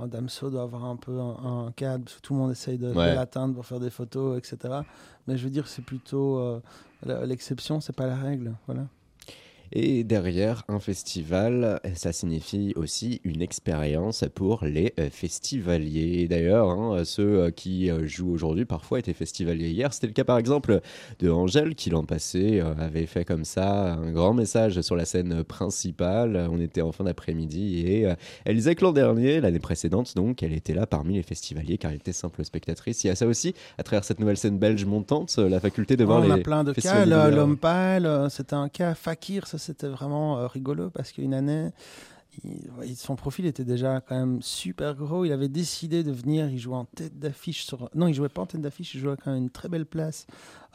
[0.02, 2.78] un Damso doit avoir un peu un, un cadre, parce que tout le monde essaye
[2.78, 4.76] de, de l'atteindre pour faire des photos, etc.
[5.28, 6.62] Mais je veux dire, c'est plutôt
[7.06, 8.54] l'exception, c'est pas la règle.
[8.66, 8.88] Voilà.
[9.72, 16.28] Et derrière un festival, ça signifie aussi une expérience pour les euh, festivaliers.
[16.28, 19.94] D'ailleurs, hein, ceux euh, qui euh, jouent aujourd'hui parfois étaient festivaliers hier.
[19.94, 20.82] C'était le cas par exemple
[21.20, 25.44] de Angèle qui l'an passé avait fait comme ça un grand message sur la scène
[25.44, 26.48] principale.
[26.52, 28.08] On était en fin d'après-midi et
[28.46, 31.92] elle disait que l'an dernier, l'année précédente, donc, elle était là parmi les festivaliers car
[31.92, 33.04] elle était simple spectatrice.
[33.04, 36.04] Il y a ça aussi à travers cette nouvelle scène belge montante, la faculté de
[36.04, 37.06] voir on les a plein de cas.
[37.06, 38.96] L'homme pâle, c'était un cas.
[38.96, 41.70] Fakir, ça c'était vraiment euh, rigolo parce qu'une année,
[42.96, 45.26] son profil était déjà quand même super gros.
[45.26, 46.50] Il avait décidé de venir.
[46.50, 47.90] Il jouait en tête d'affiche sur.
[47.96, 48.96] Non, il jouait pas en tête d'affiche.
[48.96, 50.26] Il jouait quand même une très belle place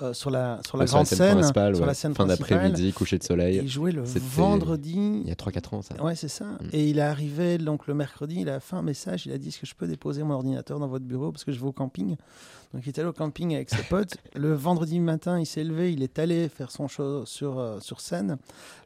[0.02, 1.86] euh, sur la sur la Ouais, sur grande scène, principale, sur ouais.
[1.88, 3.60] la scène fin d'après-midi, coucher de soleil.
[3.62, 5.20] Il jouait le vendredi.
[5.22, 6.02] Il y a 3-4 ans, ça.
[6.02, 6.46] Ouais, c'est ça.
[6.72, 9.48] Et il est arrivé donc le mercredi, il a fait un message, il a dit
[9.48, 11.72] est-ce que je peux déposer mon ordinateur dans votre bureau parce que je vais au
[11.72, 12.16] camping?
[12.72, 14.16] Donc il est allé au camping avec ses potes.
[14.34, 18.00] Le vendredi matin, il s'est levé, il est allé faire son show sur, euh, sur
[18.00, 18.36] scène.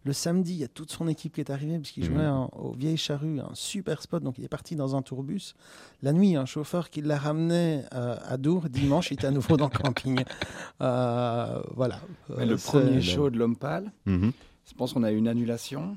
[0.04, 2.14] Le samedi, il y a toute son équipe qui est arrivée parce qu'il Mhm.
[2.14, 4.22] jouait en- au Vieille Charrue, un super spot.
[4.22, 5.54] Donc il est parti dans un tourbus.
[6.02, 8.68] La nuit, un chauffeur qui l'a ramené euh, à Dour.
[8.68, 10.22] Dimanche, il était à nouveau dans le camping.
[10.99, 12.01] Euh, voilà.
[12.36, 14.32] Mais Euh, le c'est- premier show de l'homme pâle, Mhm.
[14.68, 15.96] je pense qu'on a eu une annulation.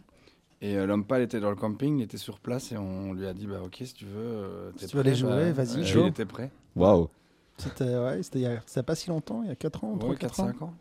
[0.62, 3.26] Et euh, l'homme pâle était dans le camping, il était sur place et on lui
[3.26, 5.82] a dit bah ok si tu veux, euh, tu veux aller prêt, jouer, bah, vas-y.
[5.82, 6.52] Il était prêt.
[6.76, 7.10] Waouh!
[7.58, 8.46] C'était ouais, c'était il y
[8.80, 10.66] a- pas si longtemps, il y a 4 ans, 3 Ouais, 4 4-5 ans.
[10.68, 10.74] ans.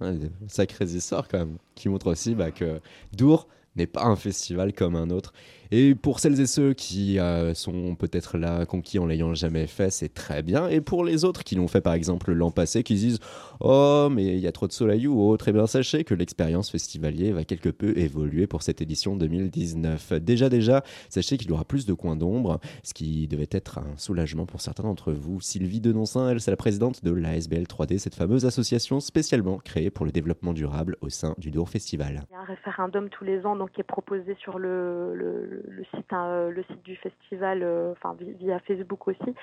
[0.00, 2.80] Ouais, des sacrées histoires quand même, qui montrent aussi bah, que
[3.16, 5.32] Dour n'est pas un festival comme un autre.
[5.70, 9.90] Et pour celles et ceux qui euh, sont peut-être là conquis en l'ayant jamais fait,
[9.90, 10.68] c'est très bien.
[10.68, 13.18] Et pour les autres qui l'ont fait par exemple l'an passé, qui se disent
[13.60, 16.70] Oh, mais il y a trop de soleil ou autre, eh bien sachez que l'expérience
[16.70, 20.14] festivalier va quelque peu évoluer pour cette édition 2019.
[20.14, 23.96] Déjà, déjà, sachez qu'il y aura plus de coins d'ombre, ce qui devait être un
[23.96, 25.40] soulagement pour certains d'entre vous.
[25.40, 30.04] Sylvie Denoncin, elle, c'est la présidente de l'ASBL 3D, cette fameuse association spécialement créée pour
[30.04, 32.24] le développement durable au sein du Dour Festival.
[32.30, 35.84] Il y a un référendum tous les ans donc, qui est proposé sur le, le
[35.94, 39.34] site, hein, euh, le site du festival, euh, enfin vi- via Facebook aussi.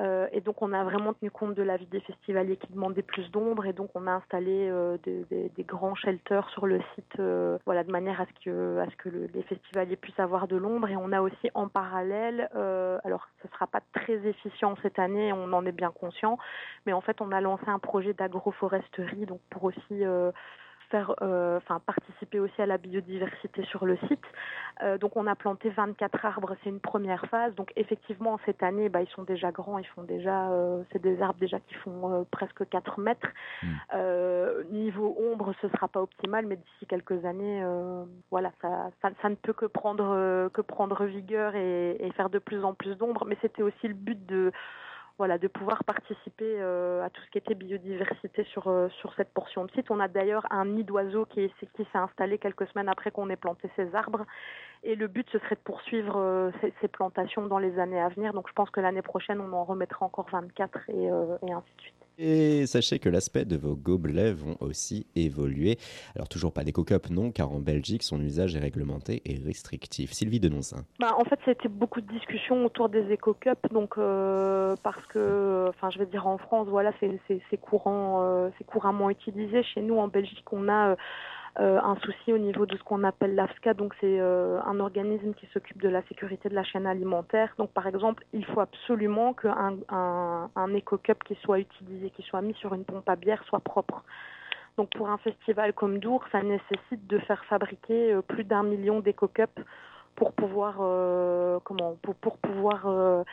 [0.00, 3.30] Euh, et donc on a vraiment tenu compte de l'avis des festivaliers qui demandaient plus
[3.30, 4.70] d'ombre et donc on a installé
[5.04, 7.20] des, grands shelters sur le site
[7.64, 10.56] voilà, de manière à ce que, à ce que le- les festivaliers puissent avoir de
[10.56, 10.88] l'ombre.
[10.88, 12.48] Et on a aussi en parallèle,
[13.04, 16.38] alors ce sera pas très efficient cette année, on en est bien conscient,
[16.84, 20.04] mais en fait on a lancé un projet d'agroforesterie donc pour aussi...
[20.86, 24.24] euh, faire, euh, enfin participer aussi à la biodiversité sur le site.
[24.82, 27.54] Euh, donc on a planté 24 arbres, c'est une première phase.
[27.54, 31.20] Donc effectivement cette année, bah, ils sont déjà grands, ils font déjà, euh, c'est des
[31.22, 33.28] arbres déjà qui font presque 4 mètres.
[33.94, 37.64] Euh, niveau ombre, ce sera pas optimal, mais d'ici quelques années,
[38.30, 42.38] voilà, ça, ça, ça ne peut que prendre que prendre vigueur et, et faire de
[42.38, 43.24] plus en plus d'ombre.
[43.26, 44.52] Mais c'était aussi le but de
[45.18, 49.32] voilà, de pouvoir participer euh, à tout ce qui était biodiversité sur, euh, sur cette
[49.32, 49.90] portion de site.
[49.90, 53.30] On a d'ailleurs un nid d'oiseaux qui, est- qui s'est installé quelques semaines après qu'on
[53.30, 54.26] ait planté ces arbres.
[54.82, 56.50] Et le but, ce serait de poursuivre euh,
[56.80, 58.32] ces, plantations dans les années à venir.
[58.34, 61.74] Donc je pense que l'année prochaine, on en remettra encore 24 et, euh, et ainsi
[61.76, 61.95] de suite.
[62.18, 65.78] Et sachez que l'aspect de vos gobelets vont aussi évoluer.
[66.14, 70.12] Alors toujours pas d'éco-cup non, car en Belgique, son usage est réglementé et restrictif.
[70.12, 70.84] Sylvie Denoncin.
[70.98, 75.90] Bah, en fait, c'était beaucoup de discussions autour des éco-cups, donc euh, parce que, enfin,
[75.90, 77.20] je vais dire en France, voilà, c'est
[77.86, 79.62] euh, couramment utilisé.
[79.62, 80.96] Chez nous, en Belgique, on a euh,
[81.58, 85.32] euh, un souci au niveau de ce qu'on appelle l'AFSCA, donc c'est euh, un organisme
[85.32, 87.54] qui s'occupe de la sécurité de la chaîne alimentaire.
[87.56, 92.52] Donc, par exemple, il faut absolument qu'un un, éco-cup qui soit utilisé, qui soit mis
[92.54, 94.02] sur une pompe à bière, soit propre.
[94.76, 99.00] Donc pour un festival comme Dour, ça nécessite de faire fabriquer euh, plus d'un million
[99.00, 99.62] d'éco-cups
[100.14, 100.76] pour pouvoir
[101.62, 103.24] comment pour, pour pouvoir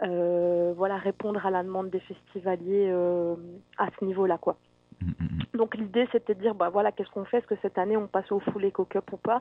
[0.00, 2.88] voilà répondre à la demande des festivaliers
[3.78, 4.56] à ce niveau-là quoi.
[5.54, 7.38] Donc l'idée c'était de dire bah voilà qu'est-ce qu'on fait?
[7.38, 9.40] Est-ce que cette année on passe au full éco-cup ou pas?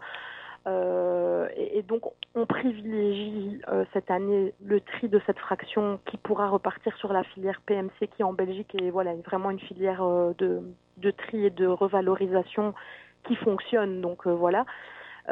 [0.67, 2.01] Euh, et, donc
[2.35, 7.23] on privilégie euh, cette année le tri de cette fraction qui pourra repartir sur la
[7.23, 10.61] filière PMC qui en Belgique est voilà vraiment une filière euh, de,
[10.97, 12.73] de tri et de revalorisation
[13.23, 14.01] qui fonctionne.
[14.01, 14.65] Donc voilà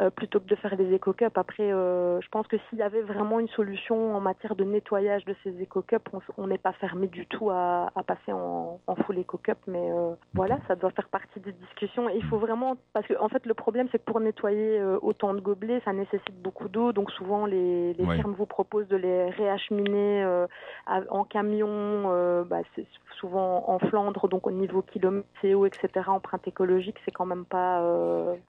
[0.00, 1.36] euh, plutôt que de faire des éco-cups.
[1.36, 5.24] Après, euh, je pense que s'il y avait vraiment une solution en matière de nettoyage
[5.24, 9.18] de ces éco-cups, on n'est pas fermé du tout à, à passer en, en full
[9.18, 9.58] éco-cup.
[9.66, 12.08] Mais euh, voilà, ça doit faire partie des discussions.
[12.08, 15.34] Et il faut vraiment, parce que en fait, le problème, c'est que pour nettoyer autant
[15.34, 16.92] de gobelets, ça nécessite beaucoup d'eau.
[16.92, 18.16] Donc souvent, les, les Ouais.
[18.16, 20.22] firmes vous proposent de les réacheminer
[20.86, 22.86] à- en camion, bah, c'est
[23.18, 25.88] souvent en Flandre, donc au niveau kilomètre CO, etc.
[26.08, 27.82] Empreinte écologique, c'est quand même pas.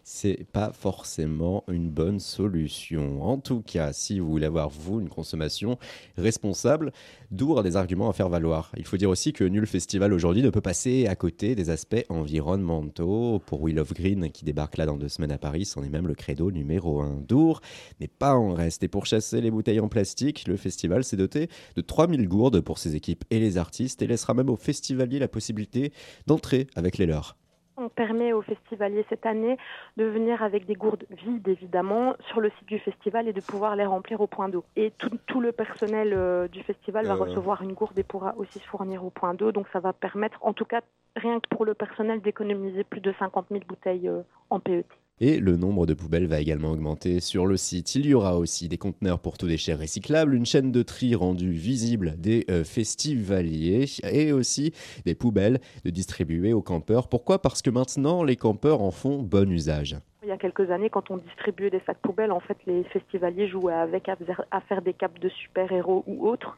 [0.04, 1.39] C'est pas forcément
[1.70, 3.24] une bonne solution.
[3.24, 5.78] En tout cas, si vous voulez avoir, vous, une consommation
[6.18, 6.92] responsable,
[7.32, 8.72] Dour a des arguments à faire valoir.
[8.78, 12.04] Il faut dire aussi que nul festival aujourd'hui ne peut passer à côté des aspects
[12.10, 13.40] environnementaux.
[13.46, 16.08] Pour Wheel of Green, qui débarque là dans deux semaines à Paris, c'en est même
[16.08, 17.24] le credo numéro 1.
[17.28, 17.62] Dour
[18.00, 18.84] n'est pas en reste.
[18.84, 22.80] Et pour chasser les bouteilles en plastique, le festival s'est doté de 3000 gourdes pour
[22.80, 25.94] ses équipes et les artistes et laissera même aux festivaliers la possibilité
[26.28, 27.39] d'entrer avec les leurs.
[27.82, 29.58] On permet aux festivaliers cette année
[29.96, 33.78] de venir avec des gourdes vides, évidemment, sur le site du festival et de pouvoir
[33.78, 34.66] les remplir au point d'eau.
[34.76, 37.18] Et tout, tout le personnel euh, du festival va Euh.
[37.18, 39.54] recevoir une gourde et pourra aussi se fournir au point d'eau.
[39.54, 40.82] Donc ça va permettre, en tout cas,
[41.16, 44.86] rien que pour le personnel, d'économiser plus de 50 000 bouteilles euh, en PET.
[45.22, 47.96] Et le nombre de poubelles va également augmenter sur le site.
[47.96, 51.52] Il y aura aussi des conteneurs pour tout déchet recyclable, une chaîne de tri rendue
[51.52, 54.74] visible des euh, festivaliers et aussi
[55.06, 57.10] des poubelles de distribuer aux campeurs.
[57.10, 57.42] Pourquoi?
[57.42, 59.98] Parce que maintenant, les campeurs en font bon usage.
[60.24, 63.48] Il y a quelques années, quand on distribuait des sacs poubelles, en fait, les festivaliers
[63.48, 66.58] jouaient avec à faire- des capes de super-héros ou autres.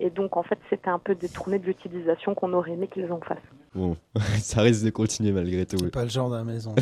[0.00, 3.20] Et donc, en fait, c'était un peu détourné de l'utilisation qu'on aurait aimé qu'ils en
[3.20, 3.38] fassent.
[3.74, 3.96] Bon,
[4.40, 5.76] ça risque de continuer malgré tout.
[5.78, 6.74] C'est pas le genre de la maison.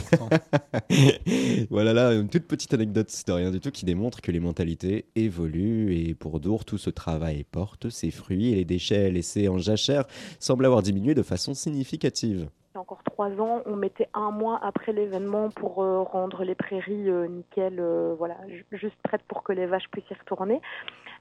[1.71, 5.07] voilà là, une toute petite anecdote de rien du tout qui démontre que les mentalités
[5.15, 9.59] évoluent et pour Dour, tout ce travail porte ses fruits et les déchets laissés en
[9.59, 10.05] jachère
[10.39, 12.49] semblent avoir diminué de façon significative.
[12.75, 16.45] Il y a encore trois ans, on mettait un mois après l'événement pour euh, rendre
[16.45, 20.15] les prairies euh, nickel, euh, voilà, ju- juste prêtes pour que les vaches puissent y
[20.15, 20.61] retourner.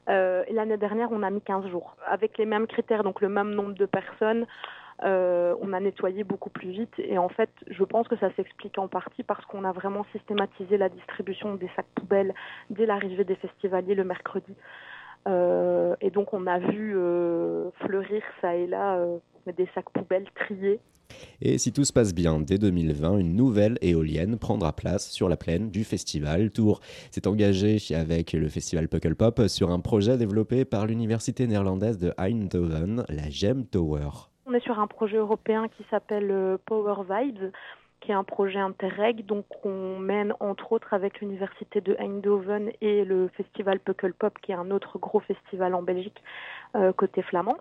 [0.09, 1.95] Euh, L'année dernière, on a mis 15 jours.
[2.05, 4.45] Avec les mêmes critères, donc le même nombre de personnes,
[5.03, 6.93] euh, on a nettoyé beaucoup plus vite.
[6.97, 10.77] Et en fait, je pense que ça s'explique en partie parce qu'on a vraiment systématisé
[10.77, 12.33] la distribution des sacs poubelles
[12.69, 14.55] dès l'arrivée des festivaliers le mercredi.
[15.27, 16.95] Euh, et donc, on a vu
[17.81, 18.99] fleurir ça et là
[19.53, 20.79] des sacs poubelles triés
[21.41, 25.37] Et si tout se passe bien, dès 2020, une nouvelle éolienne prendra place sur la
[25.37, 26.51] plaine du festival.
[26.51, 26.81] Tour
[27.11, 33.05] s'est engagé avec le festival Pukkelpop sur un projet développé par l'université néerlandaise de Eindhoven,
[33.09, 34.09] la Gem Tower.
[34.45, 37.51] On est sur un projet européen qui s'appelle euh, Power Vibes,
[38.01, 39.25] qui est un projet interreg.
[39.25, 44.55] Donc, on mène entre autres avec l'université de Eindhoven et le festival Pukkelpop, qui est
[44.55, 46.21] un autre gros festival en Belgique
[46.75, 47.57] euh, côté flamand.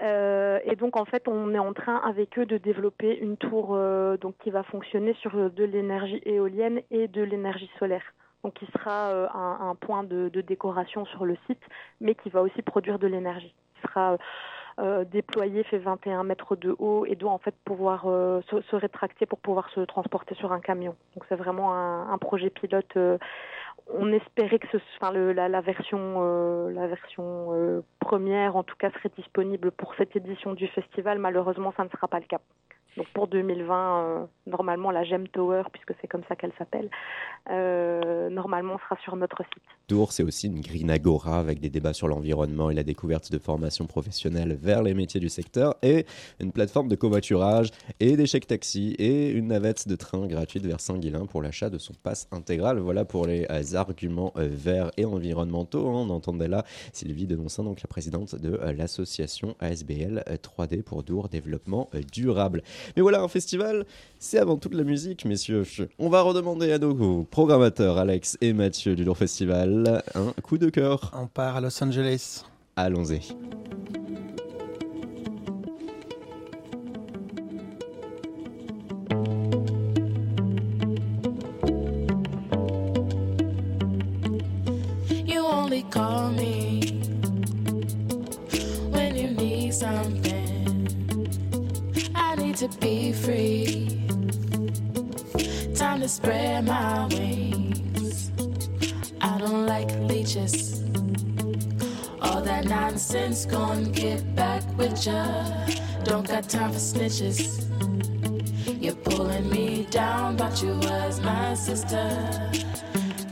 [0.00, 3.74] Euh, et donc en fait, on est en train avec eux de développer une tour
[3.74, 8.14] euh, donc qui va fonctionner sur euh, de l'énergie éolienne et de l'énergie solaire.
[8.44, 11.62] Donc qui sera euh, un, point de, de décoration sur le site,
[12.00, 13.52] mais qui va aussi produire de l'énergie.
[13.82, 14.16] Sera
[15.04, 19.38] déployé, fait 21 mètres de haut et doit en fait pouvoir euh, se, rétracter pour
[19.40, 20.94] pouvoir se transporter sur un camion.
[21.14, 22.96] Donc c'est vraiment un, projet pilote.
[22.96, 23.18] euh,
[23.92, 28.76] on espérait que ce, enfin, le, la, la version, euh, la version première, en tout
[28.76, 31.18] cas, serait disponible pour cette édition du festival.
[31.18, 32.40] Malheureusement, ça ne sera pas le cas.
[32.96, 36.90] Donc pour 2020, euh, normalement, la Gem Tower, puisque c'est comme ça qu'elle s'appelle,
[37.50, 39.62] euh, normalement sera sur notre site.
[39.86, 43.38] Tour, c'est aussi une green agora avec des débats sur l'environnement et la découverte de
[43.38, 46.06] formations professionnelles vers les métiers du secteur et
[46.40, 47.70] une plateforme de covoiturage
[48.00, 51.78] et des chèques taxi et une navette de train gratuite vers Saint-Guilain pour l'achat de
[51.78, 52.78] son pass intégral.
[52.80, 55.88] Voilà pour les arguments euh, verts et environnementaux.
[55.88, 56.06] hein.
[56.06, 61.28] On entendait là Sylvie Denonçin, donc la présidente de l'association ASBL euh, 3D pour Dour
[61.28, 62.62] Développement Durable.
[62.96, 63.86] Mais voilà, un festival,
[64.18, 65.64] c'est avant tout de la musique, messieurs.
[65.98, 70.70] On va redemander à nos programmateurs Alex et Mathieu du Dour Festival un coup de
[70.70, 71.12] cœur.
[71.14, 72.44] On part à Los Angeles.
[72.76, 73.34] Allons-y.
[92.80, 94.02] Be free.
[95.74, 98.30] Time to spread my wings.
[99.20, 100.82] I don't like leeches.
[102.20, 105.24] All that nonsense gon' get back with ya.
[106.04, 107.64] Don't got time for snitches.
[108.80, 112.50] You're pulling me down, but you was my sister.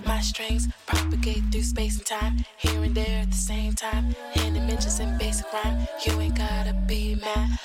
[0.05, 4.15] My strings propagate through space and time, here and there at the same time.
[4.37, 7.56] In dimensions and basic rhyme, you ain't gotta be mad.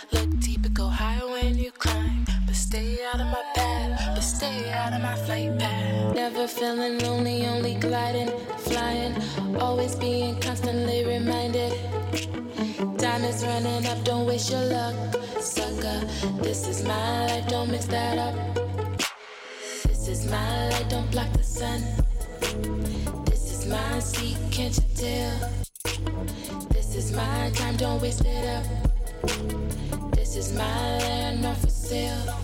[6.14, 9.16] Never feeling lonely, only gliding, flying,
[9.60, 11.72] always being constantly reminded.
[12.98, 14.96] Time is running up, don't waste your luck,
[15.40, 16.02] sucker.
[16.42, 18.36] This is my life, don't mix that up.
[19.84, 21.82] This is my light, don't block the sun.
[23.26, 25.50] This is my seat, can't you tell?
[26.70, 30.12] This is my time, don't waste it up.
[30.14, 32.42] This is my land, not for sale.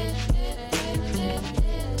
[0.00, 0.39] Dry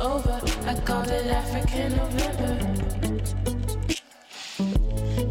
[0.00, 2.58] Over, I called it African November.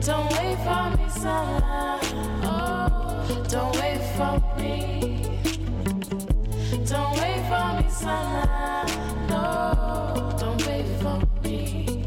[0.06, 2.00] Don't wait for me, summer.
[2.44, 5.40] Oh, don't wait for me.
[6.86, 8.86] Don't wait for me, summer.
[9.30, 12.06] No, don't wait for me.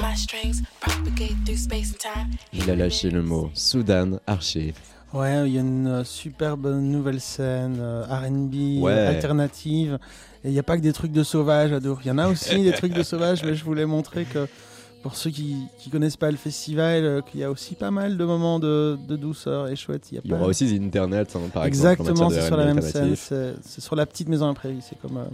[0.00, 2.30] My strings propagate through space and time.
[2.52, 3.50] Il a lâché le mot.
[3.54, 4.74] Soudan Archer.
[5.14, 8.92] Ouais, il y a une euh, superbe nouvelle scène euh, R&B Ouais.
[8.92, 9.98] euh, alternative.
[10.44, 11.98] Et il n'y a pas que des trucs de sauvage à Dour.
[12.04, 14.46] Il y en a aussi des trucs de sauvage, mais je voulais montrer que
[15.08, 15.56] pour ceux qui
[15.86, 18.98] ne connaissent pas le festival, euh, qu'il y a aussi pas mal de moments de,
[19.08, 20.02] de douceur et chouette.
[20.12, 22.24] Il y, a Il y pas- aura aussi The Internet, hein, par Exactement, exemple.
[22.24, 23.56] en matière c'est sur la même scène.
[23.62, 24.80] C'est sur la petite maison à prairie.
[24.82, 25.24] C'est comme euh,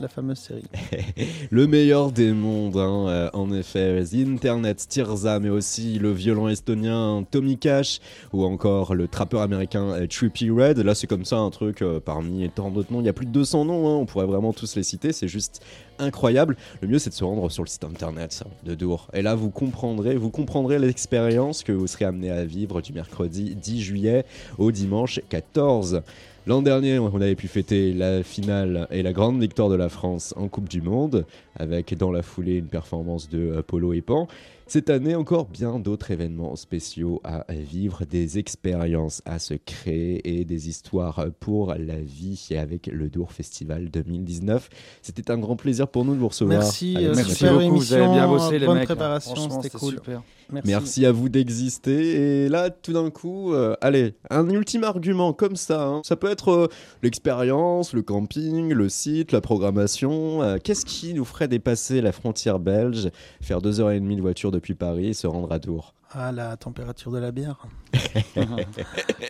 [0.00, 0.64] la fameuse série.
[1.52, 4.02] Le meilleur des mondes, hein, euh, en effet.
[4.04, 8.00] The Internet, Tirza, mais aussi le violon estonien Tommy Cash,
[8.32, 10.78] ou encore le trappeur américain euh, Trippie Red.
[10.78, 12.98] Là, c'est comme ça un truc parmi tant d'autres noms.
[13.00, 15.12] Il y a plus de 200 noms, hein, on pourrait vraiment tous les citer.
[15.12, 15.62] C'est juste
[16.00, 16.56] incroyable.
[16.80, 19.08] Le mieux, c'est de se rendre sur le site internet de Dour.
[19.12, 23.54] Et là, vous comprendrez, vous comprendrez l'expérience que vous serez amené à vivre du mercredi
[23.54, 24.24] 10 juillet
[24.58, 26.02] au dimanche 14.
[26.46, 30.32] L'an dernier, on avait pu fêter la finale et la grande victoire de la France
[30.38, 34.26] en Coupe du Monde, avec dans la foulée une performance de euh, Polo et Pan.
[34.66, 40.44] Cette année, encore bien d'autres événements spéciaux à vivre, des expériences à se créer et
[40.44, 44.68] des histoires pour la vie et avec le Dour Festival 2019.
[45.02, 46.60] C'était un grand plaisir pour nous de vous recevoir.
[46.60, 49.60] Merci, Alex euh, Merci super beaucoup, émission, vous avez bien bossé, les bonne mecs, préparation,
[49.60, 49.94] c'était cool.
[49.94, 50.22] super.
[50.52, 50.70] Merci.
[50.70, 52.44] Merci à vous d'exister.
[52.44, 55.86] Et là, tout d'un coup, euh, allez, un ultime argument comme ça.
[55.86, 56.00] hein.
[56.04, 56.68] Ça peut être euh,
[57.02, 60.42] l'expérience, le camping, le site, la programmation.
[60.42, 64.22] Euh, Qu'est-ce qui nous ferait dépasser la frontière belge, faire deux heures et demie de
[64.22, 65.94] voiture depuis Paris et se rendre à Tours?
[66.12, 67.66] Ah, la température de la bière.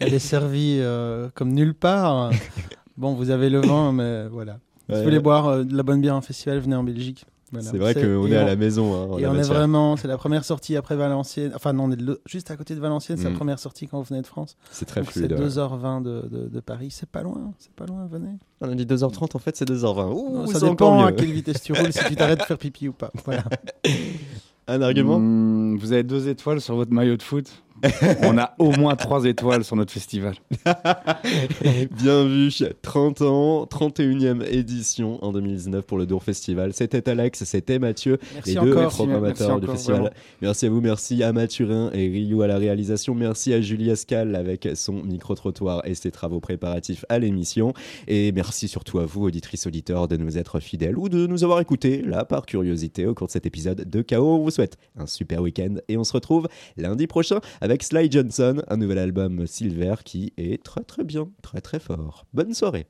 [0.01, 2.31] Elle est servie euh, comme nulle part.
[2.97, 4.59] Bon, vous avez le vin, mais voilà.
[4.89, 7.25] Si vous voulez boire euh, de la bonne bière en festival, venez en Belgique.
[7.53, 7.69] Voilà.
[7.71, 9.97] C'est vrai qu'on est à on- la maison, hein, en et la on est vraiment,
[9.97, 11.53] c'est la première sortie après Valenciennes.
[11.57, 14.05] Enfin, non, on est juste à côté de Valenciennes, c'est la première sortie quand vous
[14.05, 14.57] venez de France.
[14.71, 15.49] C'est très Donc, fluide, C'est ouais.
[15.49, 16.89] 2h20 de, de- de Paris.
[16.91, 18.39] C'est pas loin, c'est pas loin, venez.
[18.61, 20.13] On a dit 2h30, en fait, c'est 2h20.
[20.13, 22.59] Ouh, Non, c'est ça dépend à quelle vitesse tu roules, si tu t'arrêtes de faire
[22.59, 23.11] pipi ou pas.
[23.25, 23.43] Voilà.
[24.69, 25.19] Un argument?
[25.19, 27.51] Hmm, Vous avez deux étoiles sur votre maillot de foot.
[28.23, 30.35] On a au moins trois étoiles sur notre festival.
[31.93, 32.51] Bien vu,
[32.83, 36.73] 30 ans, 31e édition en 2019 pour le Dour Festival.
[36.75, 38.93] C'était Alex, c'était Mathieu, Merci les deux encore.
[38.93, 40.01] programmateurs Merci du encore, festival.
[40.01, 40.17] vraiment.
[40.43, 43.15] Merci à vous, merci à Mathurin et Ryu à la réalisation.
[43.15, 47.73] Merci à Julie Ascal avec son micro-trottoir et ses travaux préparatifs à l'émission.
[48.09, 51.61] Et merci surtout à vous, auditrices, auditeurs, de nous être fidèles ou de nous avoir
[51.61, 54.37] écoutés, là, par curiosité, au cours de cet épisode de KO.
[54.37, 58.63] On vous souhaite un super week-end et on se retrouve lundi prochain avec Sly Johnson,
[58.67, 62.27] un nouvel album Silver qui est très très bien, très très fort.
[62.33, 62.87] Bonne soirée.